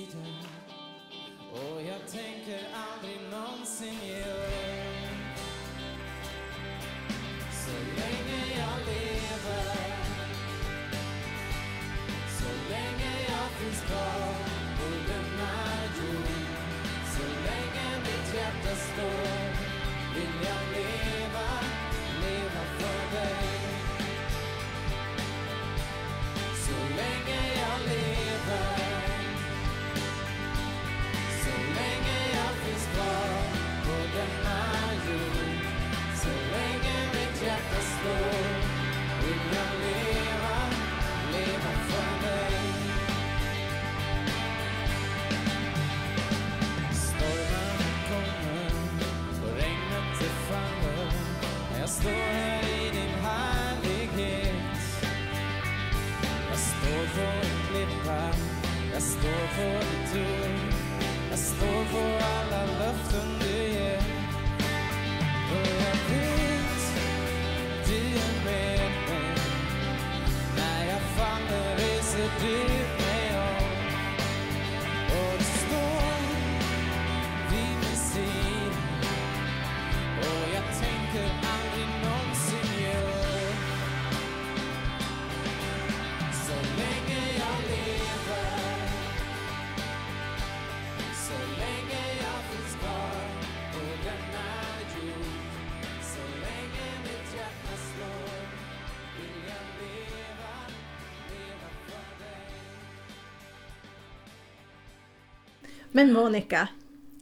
Men 105.93 106.13
Monica, 106.13 106.69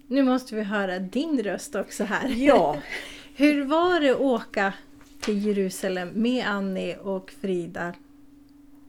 nu 0.07 0.23
måste 0.23 0.55
vi 0.55 0.63
höra 0.63 0.99
din 0.99 1.43
röst 1.43 1.75
också 1.75 2.05
här. 2.05 2.29
Ja, 2.29 2.77
Hur 3.35 3.65
var 3.65 4.01
det 4.01 4.11
att 4.11 4.21
åka 4.21 4.75
till 5.21 5.47
Jerusalem 5.47 6.09
med 6.15 6.47
Annie 6.47 6.97
och 6.97 7.31
Frida? 7.41 7.95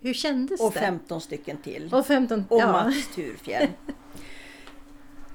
Hur 0.01 0.13
kändes 0.13 0.61
och 0.61 0.73
det? 0.73 0.79
15 0.79 1.21
stycken 1.21 1.57
till. 1.57 1.89
Och 1.93 2.05
15. 2.05 2.45
och 2.49 2.59
ja. 2.59 2.71
Mats 2.71 3.07
Turfjell. 3.15 3.67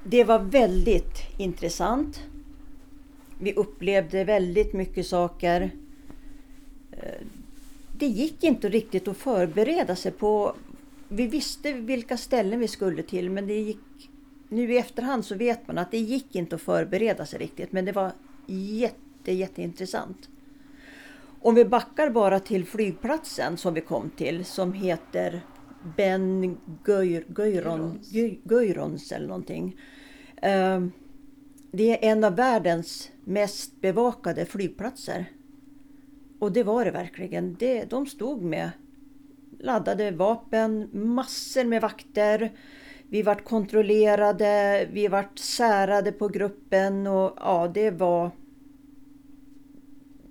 Det 0.03 0.23
var 0.23 0.39
väldigt 0.39 1.39
intressant. 1.39 2.23
Vi 3.39 3.53
upplevde 3.53 4.23
väldigt 4.23 4.73
mycket 4.73 5.07
saker. 5.07 5.71
Eh, 6.91 7.25
Det 7.97 8.07
gick 8.07 8.43
inte 8.43 8.69
riktigt 8.69 9.07
att 9.07 9.17
förbereda 9.17 9.95
sig 9.95 10.11
på. 10.11 10.55
Vi 11.07 11.27
visste 11.27 11.73
vilka 11.73 12.17
ställen 12.17 12.59
vi 12.59 12.67
skulle 12.67 13.03
till 13.03 13.29
men 13.29 13.47
det 13.47 13.59
gick 13.59 14.09
nu 14.49 14.73
i 14.73 14.77
efterhand 14.77 15.25
så 15.25 15.35
vet 15.35 15.67
man 15.67 15.77
att 15.77 15.91
det 15.91 15.97
gick 15.99 16.35
inte 16.35 16.55
att 16.55 16.61
förbereda 16.61 17.25
sig 17.25 17.39
riktigt 17.39 17.71
men 17.71 17.85
det 17.85 17.91
var 17.91 18.11
jätte, 18.47 19.31
jätteintressant. 19.31 20.29
Om 21.41 21.55
vi 21.55 21.65
backar 21.65 22.09
bara 22.09 22.39
till 22.39 22.65
flygplatsen 22.65 23.57
som 23.57 23.73
vi 23.73 23.81
kom 23.81 24.09
till 24.09 24.45
som 24.45 24.73
heter 24.73 25.41
Ben 25.97 26.57
Guyr, 26.83 27.25
Guyron, 27.27 27.27
Guyrons. 27.27 28.11
Guy- 28.11 28.39
Guyrons 28.43 29.11
eller 29.11 29.27
någonting. 29.27 29.79
Ehm, 30.41 30.91
Det 31.71 32.05
är 32.05 32.11
en 32.11 32.23
av 32.23 32.35
världens 32.35 33.11
mest 33.23 33.81
bevakade 33.81 34.45
flygplatser. 34.45 35.25
Och 36.39 36.51
det 36.51 36.63
var 36.63 36.85
det 36.85 36.91
verkligen. 36.91 37.55
Det, 37.59 37.83
de 37.83 38.05
stod 38.05 38.41
med 38.41 38.69
laddade 39.59 40.11
vapen, 40.11 40.89
massor 40.93 41.63
med 41.63 41.81
vakter. 41.81 42.51
Vi 43.09 43.21
vart 43.21 43.43
kontrollerade, 43.43 44.87
vi 44.91 45.07
vart 45.07 45.39
särade 45.39 46.11
på 46.11 46.27
gruppen 46.27 47.07
och 47.07 47.33
ja, 47.35 47.71
det 47.73 47.91
var 47.91 48.31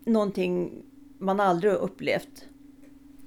någonting 0.04 0.82
man 1.18 1.40
aldrig 1.40 1.72
har 1.72 1.80
upplevt. 1.80 2.44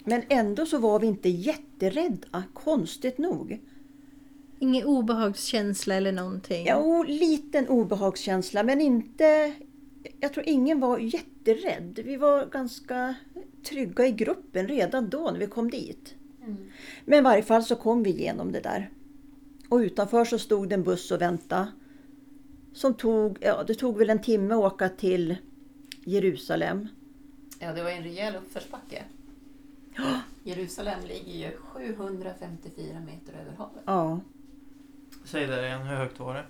Men 0.03 0.21
ändå 0.29 0.65
så 0.65 0.77
var 0.77 0.99
vi 0.99 1.07
inte 1.07 1.29
jätterädda, 1.29 2.43
konstigt 2.53 3.17
nog. 3.17 3.59
Ingen 4.59 4.85
obehagskänsla 4.85 5.95
eller 5.95 6.11
någonting? 6.11 6.67
Jo, 6.69 7.03
liten 7.03 7.67
obehagskänsla 7.67 8.63
men 8.63 8.81
inte... 8.81 9.53
Jag 10.19 10.33
tror 10.33 10.49
ingen 10.49 10.79
var 10.79 10.97
jätterädd. 10.97 11.99
Vi 12.05 12.17
var 12.17 12.45
ganska 12.45 13.15
trygga 13.69 14.07
i 14.07 14.11
gruppen 14.11 14.67
redan 14.67 15.09
då 15.09 15.29
när 15.31 15.39
vi 15.39 15.47
kom 15.47 15.69
dit. 15.69 16.15
Mm. 16.43 16.57
Men 17.05 17.19
i 17.19 17.21
varje 17.21 17.43
fall 17.43 17.63
så 17.63 17.75
kom 17.75 18.03
vi 18.03 18.09
igenom 18.09 18.51
det 18.51 18.59
där. 18.59 18.89
Och 19.69 19.77
utanför 19.77 20.25
så 20.25 20.39
stod 20.39 20.69
det 20.69 20.75
en 20.75 20.83
buss 20.83 21.11
och 21.11 21.21
väntade. 21.21 21.71
Som 22.73 22.93
tog, 22.93 23.37
ja 23.41 23.63
det 23.63 23.75
tog 23.75 23.97
väl 23.97 24.09
en 24.09 24.21
timme 24.21 24.53
att 24.53 24.73
åka 24.73 24.89
till 24.89 25.37
Jerusalem. 26.03 26.87
Ja, 27.59 27.73
det 27.73 27.83
var 27.83 27.89
en 27.89 28.03
rejäl 28.03 28.35
uppförsbacke. 28.35 29.03
Jerusalem 30.43 30.99
ligger 31.07 31.33
ju 31.33 31.57
754 31.57 32.99
meter 32.99 33.33
över 33.33 33.51
havet. 33.57 33.83
Ja, 33.85 34.19
Säg 35.23 35.47
det 35.47 35.65
igen, 35.65 35.81
hur 35.81 35.95
högt 35.95 36.19
var 36.19 36.33
det? 36.33 36.45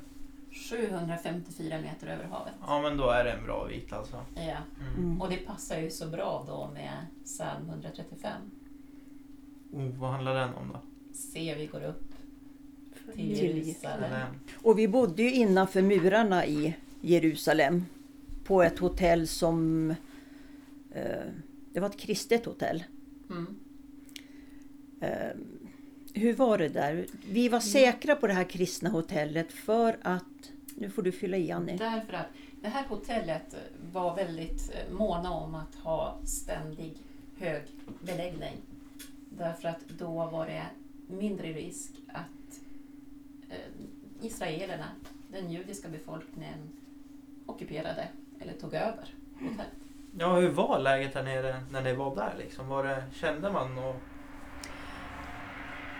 754 0.52 1.82
meter 1.82 2.08
över 2.08 2.24
havet. 2.24 2.54
Ja 2.68 2.82
men 2.82 2.98
då 2.98 3.10
är 3.10 3.24
det 3.24 3.32
en 3.32 3.44
bra 3.44 3.66
vit 3.66 3.94
alltså. 3.94 4.26
Ja. 4.36 4.42
Mm. 4.42 4.94
mm. 4.98 5.22
Och 5.22 5.30
det 5.30 5.38
passar 5.38 5.80
ju 5.80 5.90
så 5.90 6.08
bra 6.08 6.44
då 6.48 6.70
med 6.74 7.06
psalm 7.24 7.70
135. 7.70 8.32
Oh, 9.72 10.00
vad 10.00 10.12
handlar 10.12 10.36
den 10.36 10.54
om 10.54 10.68
då? 10.74 10.80
Se, 11.14 11.56
vi 11.56 11.66
går 11.68 11.84
upp 11.84 12.09
till 13.16 13.38
Jerusalem. 13.38 14.28
Och 14.56 14.80
vi 14.80 14.88
bodde 14.88 15.24
ju 15.24 15.34
innanför 15.34 15.82
murarna 15.82 16.46
i 16.46 16.76
Jerusalem. 17.02 17.86
på 18.44 18.64
ett 18.64 18.80
hotell 18.80 19.28
som... 19.28 19.90
Eh, 20.92 21.06
det 21.74 21.80
var 21.80 21.90
ett 21.90 22.00
kristet 22.00 22.46
hotell. 22.46 22.84
Mm. 23.30 23.56
Eh, 25.02 25.38
hur 26.14 26.34
var 26.34 26.58
det 26.58 26.70
där? 26.70 27.06
Vi 27.32 27.50
var 27.50 27.60
säkra 27.60 28.16
på 28.16 28.28
det 28.28 28.34
här 28.34 28.44
kristna 28.44 28.90
hotellet 28.90 29.54
för 29.54 29.98
att... 30.02 30.24
Nu 30.76 30.90
får 30.90 31.02
du 31.02 31.12
fylla 31.12 31.38
i 31.38 31.52
Annie. 31.52 31.78
Därför 31.78 32.14
att 32.14 32.28
det 32.62 32.68
här 32.68 32.86
hotellet 32.88 33.56
var 33.94 34.16
väldigt 34.16 34.72
eh, 34.74 34.94
måna 34.94 35.32
om 35.32 35.56
att 35.56 35.76
ha 35.76 36.20
ständig 36.26 36.98
hög 37.38 37.64
beläggning. 38.02 38.58
Därför 39.38 39.68
att 39.70 39.90
då 40.00 40.30
var 40.32 40.46
det 40.46 40.66
mindre 41.08 41.54
risk 41.54 41.92
att 42.08 42.62
israelerna, 44.22 44.86
den 45.32 45.52
judiska 45.52 45.90
befolkningen, 45.90 46.70
ockuperade 47.46 48.08
eller 48.40 48.54
tog 48.54 48.74
över 48.74 49.14
hotellet. 49.34 49.68
Ja, 50.20 50.36
hur 50.36 50.50
var 50.50 50.80
läget 50.80 51.16
här 51.16 51.24
nere 51.24 51.64
när 51.72 51.82
ni 51.82 51.94
var 51.94 52.16
där 52.16 52.34
liksom? 52.38 52.68
Var 52.68 52.84
det, 52.84 53.04
kände 53.14 53.52
man 53.52 53.78
och... 53.78 53.96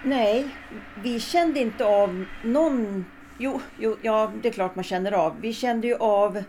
Nej, 0.06 0.56
vi 1.04 1.20
kände 1.20 1.60
inte 1.60 1.86
av 1.86 2.26
någon... 2.44 3.06
Jo, 3.40 3.62
jo, 3.80 3.98
ja, 4.02 4.32
det 4.42 4.48
är 4.48 4.54
klart 4.54 4.76
man 4.76 4.84
känner 4.84 5.12
av. 5.12 5.42
Vi 5.42 5.54
kände 5.54 5.88
ju 5.88 5.96
av... 5.96 6.44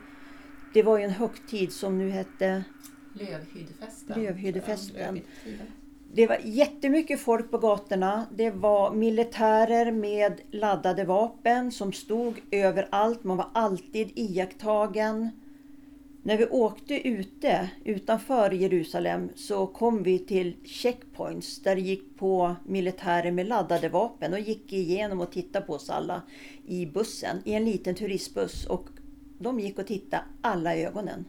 Det 0.73 0.83
var 0.83 0.99
ju 0.99 1.05
en 1.05 1.11
högtid 1.11 1.73
som 1.73 1.99
nu 1.99 2.11
hette... 2.11 2.65
Lövhyddefesten. 3.13 4.23
Lövhyddefesten. 4.23 5.21
Ja. 5.45 5.51
Det 6.15 6.27
var 6.27 6.39
jättemycket 6.45 7.21
folk 7.21 7.51
på 7.51 7.59
gatorna. 7.59 8.27
Det 8.37 8.51
var 8.51 8.93
militärer 8.93 9.93
med 9.93 10.41
laddade 10.51 11.05
vapen 11.05 11.73
som 11.73 11.93
stod 11.93 12.41
överallt. 12.51 13.25
Man 13.25 13.37
var 13.37 13.49
alltid 13.55 14.13
iakttagen. 14.15 15.29
När 16.23 16.37
vi 16.37 16.47
åkte 16.47 17.09
ute 17.09 17.71
utanför 17.85 18.51
Jerusalem 18.51 19.29
så 19.37 19.67
kom 19.67 20.03
vi 20.03 20.19
till 20.19 20.57
checkpoints 20.65 21.63
där 21.63 21.75
det 21.75 21.81
gick 21.81 22.19
på 22.19 22.57
militärer 22.67 23.31
med 23.31 23.47
laddade 23.47 23.89
vapen 23.89 24.33
och 24.33 24.41
gick 24.41 24.73
igenom 24.73 25.21
och 25.21 25.33
tittade 25.33 25.67
på 25.67 25.73
oss 25.73 25.91
alla 25.91 26.23
i 26.67 26.87
bussen, 26.87 27.37
i 27.45 27.55
en 27.55 27.65
liten 27.65 27.95
turistbuss. 27.95 28.67
Och 28.67 28.89
de 29.39 29.61
gick 29.61 29.79
och 29.79 29.87
tittade 29.87 30.23
alla 30.41 30.77
i 30.77 30.85
ögonen. 30.85 31.25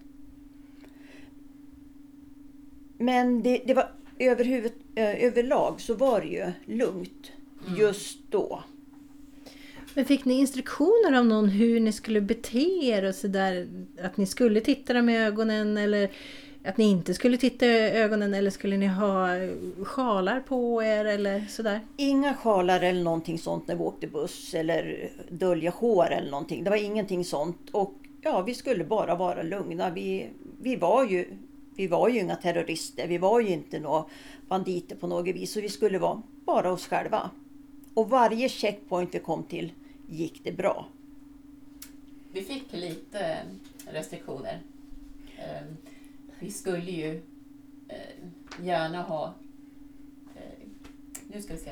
Men 2.98 3.44
det, 3.44 3.64
det 3.66 3.74
var 3.74 4.01
överhuvud, 4.28 4.72
eh, 4.96 5.24
överlag 5.24 5.82
så 5.82 5.94
var 5.94 6.22
det 6.22 6.28
ju 6.28 6.52
lugnt 6.66 7.32
just 7.78 8.20
då. 8.30 8.64
Men 9.94 10.06
fick 10.06 10.26
ni 10.26 10.34
instruktioner 10.34 11.18
av 11.18 11.26
någon 11.26 11.50
hur 11.50 11.80
ni 11.80 11.92
skulle 11.92 12.22
bete 12.22 12.86
er 12.86 13.04
och 13.04 13.16
sådär? 13.16 13.68
Att 14.04 14.18
ni 14.18 14.26
skulle 14.26 14.62
titta 14.62 14.94
dem 14.94 15.10
i 15.10 15.18
ögonen 15.18 15.78
eller 15.78 16.12
att 16.64 16.78
ni 16.78 16.90
inte 16.90 17.14
skulle 17.14 17.38
titta 17.38 17.66
i 17.66 17.92
ögonen 17.92 18.34
eller 18.34 18.50
skulle 18.50 18.78
ni 18.78 18.88
ha 18.88 19.28
sjalar 19.84 20.40
på 20.40 20.84
er 20.84 21.06
eller 21.06 21.46
sådär? 21.50 21.80
Inga 21.98 22.34
sjalar 22.34 22.82
eller 22.82 23.04
någonting 23.04 23.40
sånt 23.40 23.68
när 23.68 23.76
vi 23.76 23.82
åkte 23.82 24.08
buss 24.08 24.54
eller 24.54 25.10
dölja 25.30 25.72
hår 25.72 26.12
eller 26.12 26.32
någonting. 26.32 26.64
Det 26.64 26.70
var 26.70 26.78
ingenting 26.78 27.26
sånt. 27.26 27.70
Och 27.72 27.94
ja, 28.22 28.42
vi 28.42 28.54
skulle 28.54 28.84
bara 28.84 29.16
vara 29.16 29.44
lugna. 29.44 29.90
Vi, 29.90 30.30
vi, 30.62 30.76
var, 30.76 31.06
ju, 31.06 31.26
vi 31.76 31.88
var 31.88 32.10
ju 32.10 32.20
inga 32.20 32.36
terrorister. 32.36 33.08
Vi 33.08 33.18
var 33.18 33.40
ju 33.40 33.50
inte 33.50 33.80
några 33.80 34.06
banditer 34.48 34.96
på 34.96 35.08
något 35.08 35.36
vis. 35.36 35.52
Så 35.54 35.62
vi 35.62 35.70
skulle 35.70 36.00
vara 36.00 36.22
bara 36.46 36.72
oss 36.72 36.88
själva. 36.88 37.32
Och 37.94 38.10
varje 38.10 38.50
checkpoint 38.50 39.16
vi 39.16 39.20
kom 39.20 39.44
till 39.44 39.74
gick 40.10 40.44
det 40.44 40.52
bra. 40.52 40.88
Vi 42.34 42.42
fick 42.44 42.74
lite 42.74 43.38
restriktioner. 43.88 44.62
Eh, 45.38 45.68
Vi 46.40 46.52
skulle 46.52 46.92
ju 46.92 47.22
eh, 47.88 48.66
gärna 48.66 49.02
ha 49.02 49.34
eh, 50.36 50.68
nu 51.34 51.42
ska 51.42 51.54
vi 51.54 51.60
se, 51.60 51.72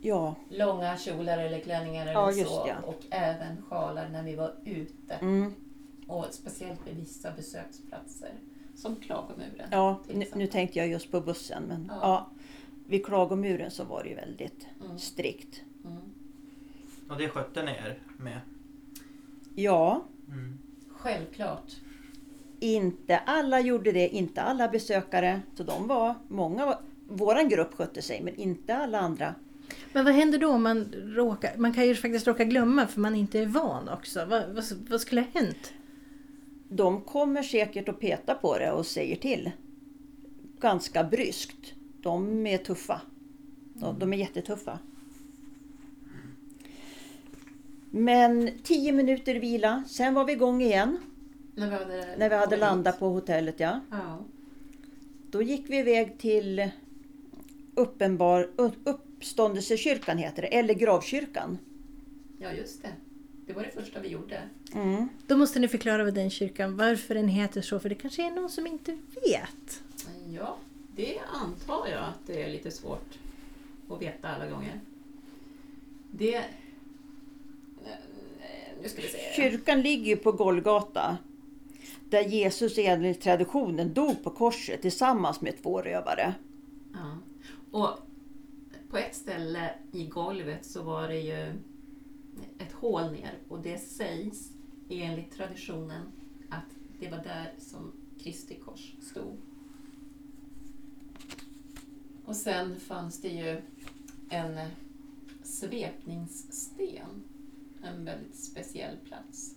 Ja, 0.00 0.34
långa 0.50 0.96
kjolar 0.96 1.38
eller 1.38 1.60
klänningar 1.60 2.02
eller 2.02 2.12
Ja, 2.12 2.32
just 2.32 2.50
så 2.50 2.64
ja. 2.68 2.74
och 2.86 3.00
även 3.10 3.62
sjalar 3.62 4.08
när 4.08 4.22
vi 4.22 4.36
var 4.36 4.54
ute. 4.64 5.14
mm, 5.14 5.52
Och 6.06 6.26
speciellt 6.30 6.86
vid 6.86 6.96
vissa 6.96 7.30
besöksplatser 7.30 8.32
som 8.76 8.96
Klagomuren. 8.96 9.68
ja 9.70 10.00
nu, 10.12 10.24
nu 10.34 10.46
tänkte 10.46 10.78
jag 10.78 10.88
just 10.88 11.10
på 11.10 11.20
bussen. 11.20 11.62
Men 11.68 11.86
Ja. 11.88 11.98
ja. 12.02 12.30
vid 12.86 13.04
Klagomuren 13.06 13.70
så 13.70 13.84
var 13.84 14.02
det 14.02 14.08
ju 14.08 14.14
väldigt 14.14 14.66
Mm. 14.84 14.98
strikt. 14.98 15.60
Mm. 15.84 15.96
Och 17.08 17.18
det 17.18 17.28
skötte 17.28 17.62
ni 17.62 17.70
er 17.70 17.98
med? 18.18 18.40
Ja, 19.54 20.04
Mm. 20.28 20.58
Självklart. 20.90 21.72
Inte 22.60 23.18
alla 23.18 23.60
gjorde 23.60 23.92
det, 23.92 24.08
inte 24.08 24.42
alla 24.42 24.68
besökare. 24.68 25.40
Så 25.54 25.62
de 25.62 25.86
var, 25.88 26.14
många, 26.28 26.66
var- 26.66 26.80
våran 27.08 27.48
grupp 27.48 27.74
skötte 27.74 28.02
sig 28.02 28.22
men 28.22 28.34
inte 28.36 28.76
alla 28.76 28.98
andra. 29.00 29.34
Men 29.92 30.04
vad 30.04 30.14
händer 30.14 30.38
då 30.38 30.48
om 30.50 30.62
man 30.62 30.92
råkar... 30.94 31.56
Man 31.56 31.72
kan 31.72 31.86
ju 31.86 31.94
faktiskt 31.94 32.26
råka 32.26 32.44
glömma 32.44 32.86
för 32.86 33.00
man 33.00 33.14
inte 33.14 33.38
är 33.40 33.46
van 33.46 33.88
också. 33.88 34.24
Vad, 34.24 34.48
vad, 34.54 34.64
vad 34.90 35.00
skulle 35.00 35.20
ha 35.20 35.28
hänt? 35.40 35.72
De 36.76 37.00
kommer 37.00 37.42
säkert 37.42 37.88
att 37.88 38.00
peta 38.00 38.34
på 38.34 38.58
det 38.58 38.72
och 38.72 38.86
säger 38.86 39.16
till. 39.16 39.50
Ganska 40.60 41.04
bryskt. 41.04 41.74
De 42.02 42.46
är 42.46 42.58
tuffa. 42.58 43.00
De, 43.74 43.98
de 43.98 44.12
är 44.12 44.16
jättetuffa. 44.16 44.78
Men 47.90 48.50
tio 48.62 48.92
minuter 48.92 49.34
vila, 49.34 49.84
sen 49.88 50.14
var 50.14 50.24
vi 50.24 50.32
igång 50.32 50.62
igen. 50.62 50.98
När 51.54 51.66
vi 51.70 51.74
hade, 51.76 52.16
När 52.18 52.28
vi 52.30 52.36
hade 52.36 52.56
landat 52.56 52.98
på 52.98 53.08
hotellet, 53.08 53.60
ja. 53.60 53.80
Ja. 53.90 54.18
Då 55.30 55.42
gick 55.42 55.70
vi 55.70 55.78
iväg 55.78 56.18
till 56.18 56.70
uppenbar, 57.74 58.50
upp- 58.56 58.88
uppståndelsekyrkan 58.88 60.18
heter 60.18 60.42
det, 60.42 60.48
eller 60.58 60.74
gravkyrkan. 60.74 61.58
ja, 62.38 62.52
just 62.52 62.82
det. 62.82 62.88
Det 63.46 63.52
var 63.52 63.62
det 63.62 63.70
första 63.70 64.00
vi 64.00 64.08
gjorde. 64.08 64.42
Mm. 64.74 65.08
Då 65.26 65.36
måste 65.36 65.58
ni 65.58 65.68
förklara 65.68 66.04
vad 66.04 66.14
den 66.14 66.30
kyrkan, 66.30 66.76
varför 66.76 67.14
den 67.14 67.28
heter 67.28 67.62
så. 67.62 67.80
För 67.80 67.88
det 67.88 67.94
kanske 67.94 68.26
är 68.26 68.30
någon 68.30 68.50
som 68.50 68.66
inte 68.66 68.92
vet. 69.26 69.82
Ja, 70.34 70.56
det 70.96 71.18
antar 71.32 71.86
jag 71.88 72.00
att 72.04 72.26
det 72.26 72.42
är 72.42 72.50
lite 72.50 72.70
svårt 72.70 73.18
att 73.90 74.02
veta 74.02 74.28
alla 74.28 74.46
gånger. 74.50 74.80
Det... 76.10 76.34
eh, 76.36 76.42
Nu 78.82 78.88
ska 78.88 79.02
vi 79.02 79.08
se. 79.08 79.18
Kyrkan 79.36 79.82
ligger 79.82 80.06
ju 80.06 80.16
på 80.16 80.32
Golgata. 80.32 81.18
Där 82.10 82.22
Jesus 82.22 82.78
enligt 82.78 83.20
traditionen 83.20 83.94
dog 83.94 84.24
på 84.24 84.30
korset 84.30 84.82
tillsammans 84.82 85.40
med 85.40 85.62
två 85.62 85.82
rövare. 85.82 86.34
Ja. 86.92 87.18
Och 87.70 87.98
på 88.90 88.96
ett 88.96 89.14
ställe 89.14 89.70
i 89.92 90.06
golvet 90.06 90.66
så 90.66 90.82
var 90.82 91.08
det 91.08 91.20
ju 91.20 91.52
hål 92.84 93.12
ner 93.12 93.38
och 93.48 93.62
det 93.62 93.78
sägs 93.78 94.52
enligt 94.88 95.32
traditionen 95.32 96.06
att 96.48 96.64
det 97.00 97.10
var 97.10 97.18
där 97.18 97.54
som 97.58 97.92
Kristi 98.18 98.54
kors 98.54 98.94
stod. 99.00 99.36
Och 102.24 102.36
sen 102.36 102.80
fanns 102.80 103.20
det 103.20 103.28
ju 103.28 103.62
en 104.28 104.70
svepningssten, 105.42 107.22
en 107.82 108.04
väldigt 108.04 108.36
speciell 108.36 108.96
plats. 108.96 109.54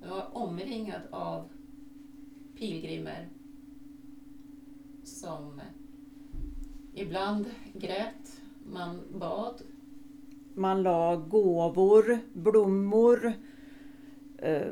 Den 0.00 0.10
var 0.10 0.36
omringad 0.36 1.02
av 1.10 1.48
pilgrimer 2.58 3.28
som 5.02 5.60
ibland 6.94 7.46
grät, 7.74 8.40
man 8.66 9.00
bad. 9.18 9.62
Man 10.54 10.82
la 10.82 11.16
gåvor, 11.16 12.18
blommor. 12.32 13.32
eh, 14.38 14.66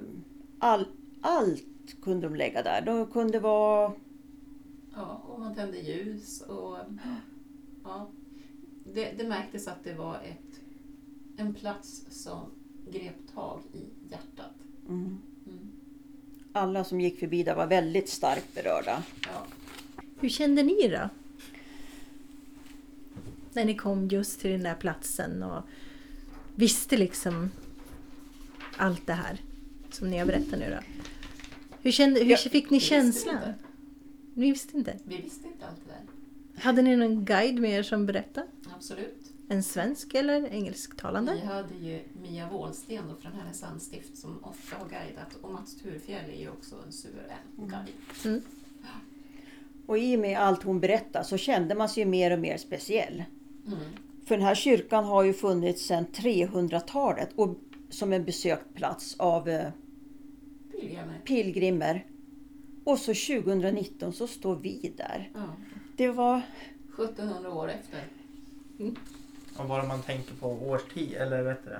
All, 0.58 0.86
allt 1.20 1.64
kunde 2.02 2.28
de 2.28 2.34
lägga 2.36 2.62
där. 2.62 2.80
De 2.80 3.06
kunde 3.06 3.38
vara... 3.40 3.92
Ja, 4.94 5.22
och 5.28 5.40
man 5.40 5.54
tände 5.54 5.78
ljus. 5.78 6.40
Och, 6.40 6.76
ja, 7.84 8.10
det, 8.94 9.12
det 9.18 9.28
märktes 9.28 9.68
att 9.68 9.84
det 9.84 9.94
var 9.94 10.14
ett, 10.14 10.60
en 11.36 11.54
plats 11.54 12.04
som 12.10 12.40
grep 12.90 13.14
tag 13.34 13.60
i 13.72 14.10
hjärtat. 14.10 14.54
Mm, 14.88 15.18
Mm. 15.46 15.58
alla 16.52 16.84
som 16.84 17.00
gick 17.00 17.18
förbi 17.18 17.42
där 17.42 17.54
var 17.54 17.66
väldigt 17.66 18.08
starkt 18.08 18.54
berörda. 18.54 19.02
Ja. 19.22 19.46
Hur 20.20 20.28
kände 20.28 20.62
ni 20.62 20.88
då? 20.88 21.08
När 23.52 23.64
ni 23.64 23.74
kom 23.74 24.08
just 24.08 24.40
till 24.40 24.50
den 24.50 24.62
där 24.62 24.74
platsen 24.74 25.42
och 25.42 25.62
visste 26.54 26.96
liksom 26.96 27.50
allt 28.76 29.06
det 29.06 29.12
här 29.12 29.40
som 29.90 30.10
ni 30.10 30.18
har 30.18 30.26
berättat 30.26 30.58
nu 30.58 30.70
då. 30.70 31.06
Hur, 31.82 31.92
kände, 31.92 32.20
hur 32.20 32.30
Ja, 32.30 32.36
fick 32.36 32.52
ni 32.52 32.60
vi 32.70 32.74
visste 32.78 32.88
känslan? 32.94 33.34
inte. 33.36 33.54
Ni 34.34 34.50
visste 34.50 34.76
inte? 34.76 34.98
Vi 35.04 35.16
visste 35.16 35.48
inte 35.48 35.66
allt 35.66 35.80
det 35.86 35.92
där. 35.92 36.62
Hade 36.62 36.82
ni 36.82 36.96
någon 36.96 37.24
guide 37.24 37.60
med 37.60 37.70
er 37.70 37.82
som 37.82 38.06
berättade? 38.06 38.46
Absolut. 38.76 39.32
En 39.48 39.62
svensk 39.62 40.14
eller 40.14 40.46
engelsktalande? 40.48 41.34
Vi 41.42 41.46
hade 41.46 41.74
ju 41.74 42.00
Mia 42.22 42.48
Wåhlsten 42.50 43.04
då 43.08 43.14
från 43.14 43.32
Härnösands 43.32 43.84
stift 43.84 44.16
som 44.16 44.44
ofta 44.44 44.76
har 44.76 44.88
guidat 44.88 45.34
och 45.42 45.50
Mats 45.52 45.74
Turfjell 45.76 46.30
är 46.30 46.40
ju 46.40 46.48
också 46.48 46.76
en 46.86 46.92
suverän 46.92 47.38
guide. 47.56 48.42
Och 49.86 49.98
i 49.98 50.16
och 50.16 50.20
med 50.20 50.38
allt 50.38 50.62
hon 50.62 50.80
berättar 50.80 51.22
så 51.22 51.36
kände 51.36 51.74
man 51.74 51.88
sig 51.88 52.02
ju 52.02 52.08
mer 52.08 52.30
och 52.30 52.38
mer 52.38 52.56
speciell. 52.56 53.24
Mm. 53.66 53.79
För 54.27 54.37
den 54.37 54.46
här 54.46 54.55
kyrkan 54.55 55.05
har 55.05 55.22
ju 55.22 55.33
funnits 55.33 55.87
sedan 55.87 56.07
300-talet 56.14 57.29
och 57.37 57.57
som 57.90 58.12
en 58.12 58.25
besökt 58.25 58.75
plats 58.75 59.16
av 59.18 59.48
eh, 59.48 59.68
Pilgrimer. 60.70 61.20
pilgrimer. 61.25 62.07
Och 62.85 62.98
så 62.98 63.14
2019 63.42 64.12
så 64.12 64.27
står 64.27 64.57
vi 64.57 64.92
där. 64.96 65.31
Ja. 65.35 65.40
Det 65.96 66.09
var... 66.11 66.42
1700 66.98 67.53
år 67.55 67.68
efter. 67.70 68.01
Och 69.57 69.66
bara 69.68 69.87
man 69.87 70.03
tänker 70.03 70.35
på 70.35 70.46
årstid, 70.48 71.12
eller 71.12 71.42
vet 71.42 71.64
du? 71.64 71.77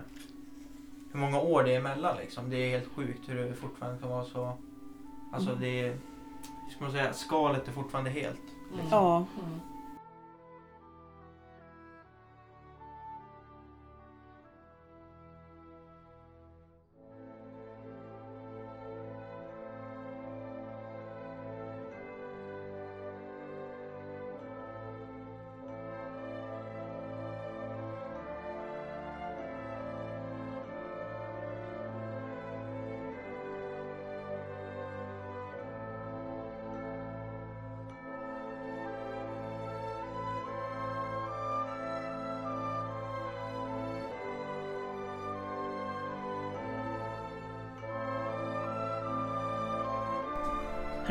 Hur 1.13 1.21
många 1.21 1.41
år 1.41 1.63
det 1.65 1.75
är 1.75 1.79
emellan 1.79 2.17
liksom. 2.17 2.51
Det 2.51 2.57
är 2.57 2.71
helt 2.71 2.89
sjukt 2.93 3.29
hur 3.29 3.35
det 3.35 3.55
fortfarande 3.55 3.99
kan 4.01 4.11
vara 4.11 4.25
så. 4.25 4.53
Alltså 5.33 5.51
Mm. 5.51 5.63
det 5.63 5.81
är, 5.81 5.89
hur 5.89 6.71
ska 6.75 6.85
man 6.85 6.93
säga, 6.93 7.13
skalet 7.13 7.69
är 7.69 7.73
fortfarande 7.73 8.11
helt. 8.11 8.41
Mm. 8.75 8.87
Ja. 8.91 9.17
Mm. 9.45 9.61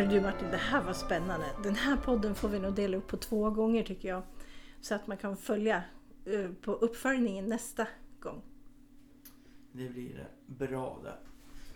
Hörru 0.01 0.13
du 0.13 0.21
Martin, 0.21 0.51
det 0.51 0.57
här 0.57 0.83
var 0.83 0.93
spännande. 0.93 1.45
Den 1.63 1.75
här 1.75 1.97
podden 1.97 2.35
får 2.35 2.49
vi 2.49 2.59
nog 2.59 2.73
dela 2.73 2.97
upp 2.97 3.07
på 3.07 3.17
två 3.17 3.49
gånger 3.49 3.83
tycker 3.83 4.09
jag. 4.09 4.23
Så 4.81 4.95
att 4.95 5.07
man 5.07 5.17
kan 5.17 5.37
följa 5.37 5.83
eh, 6.25 6.51
på 6.61 6.71
uppföljningen 6.71 7.45
nästa 7.45 7.87
gång. 8.19 8.41
Det 9.71 9.89
blir 9.89 10.29
bra 10.45 10.99
det. 11.03 11.17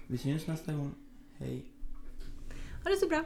Vi 0.07 0.17
syns 0.17 0.47
nästa 0.47 0.73
gång. 0.73 0.91
Hej. 1.33 1.65
Ha 2.83 2.89
det 2.89 2.97
så 2.97 3.07
bra! 3.07 3.23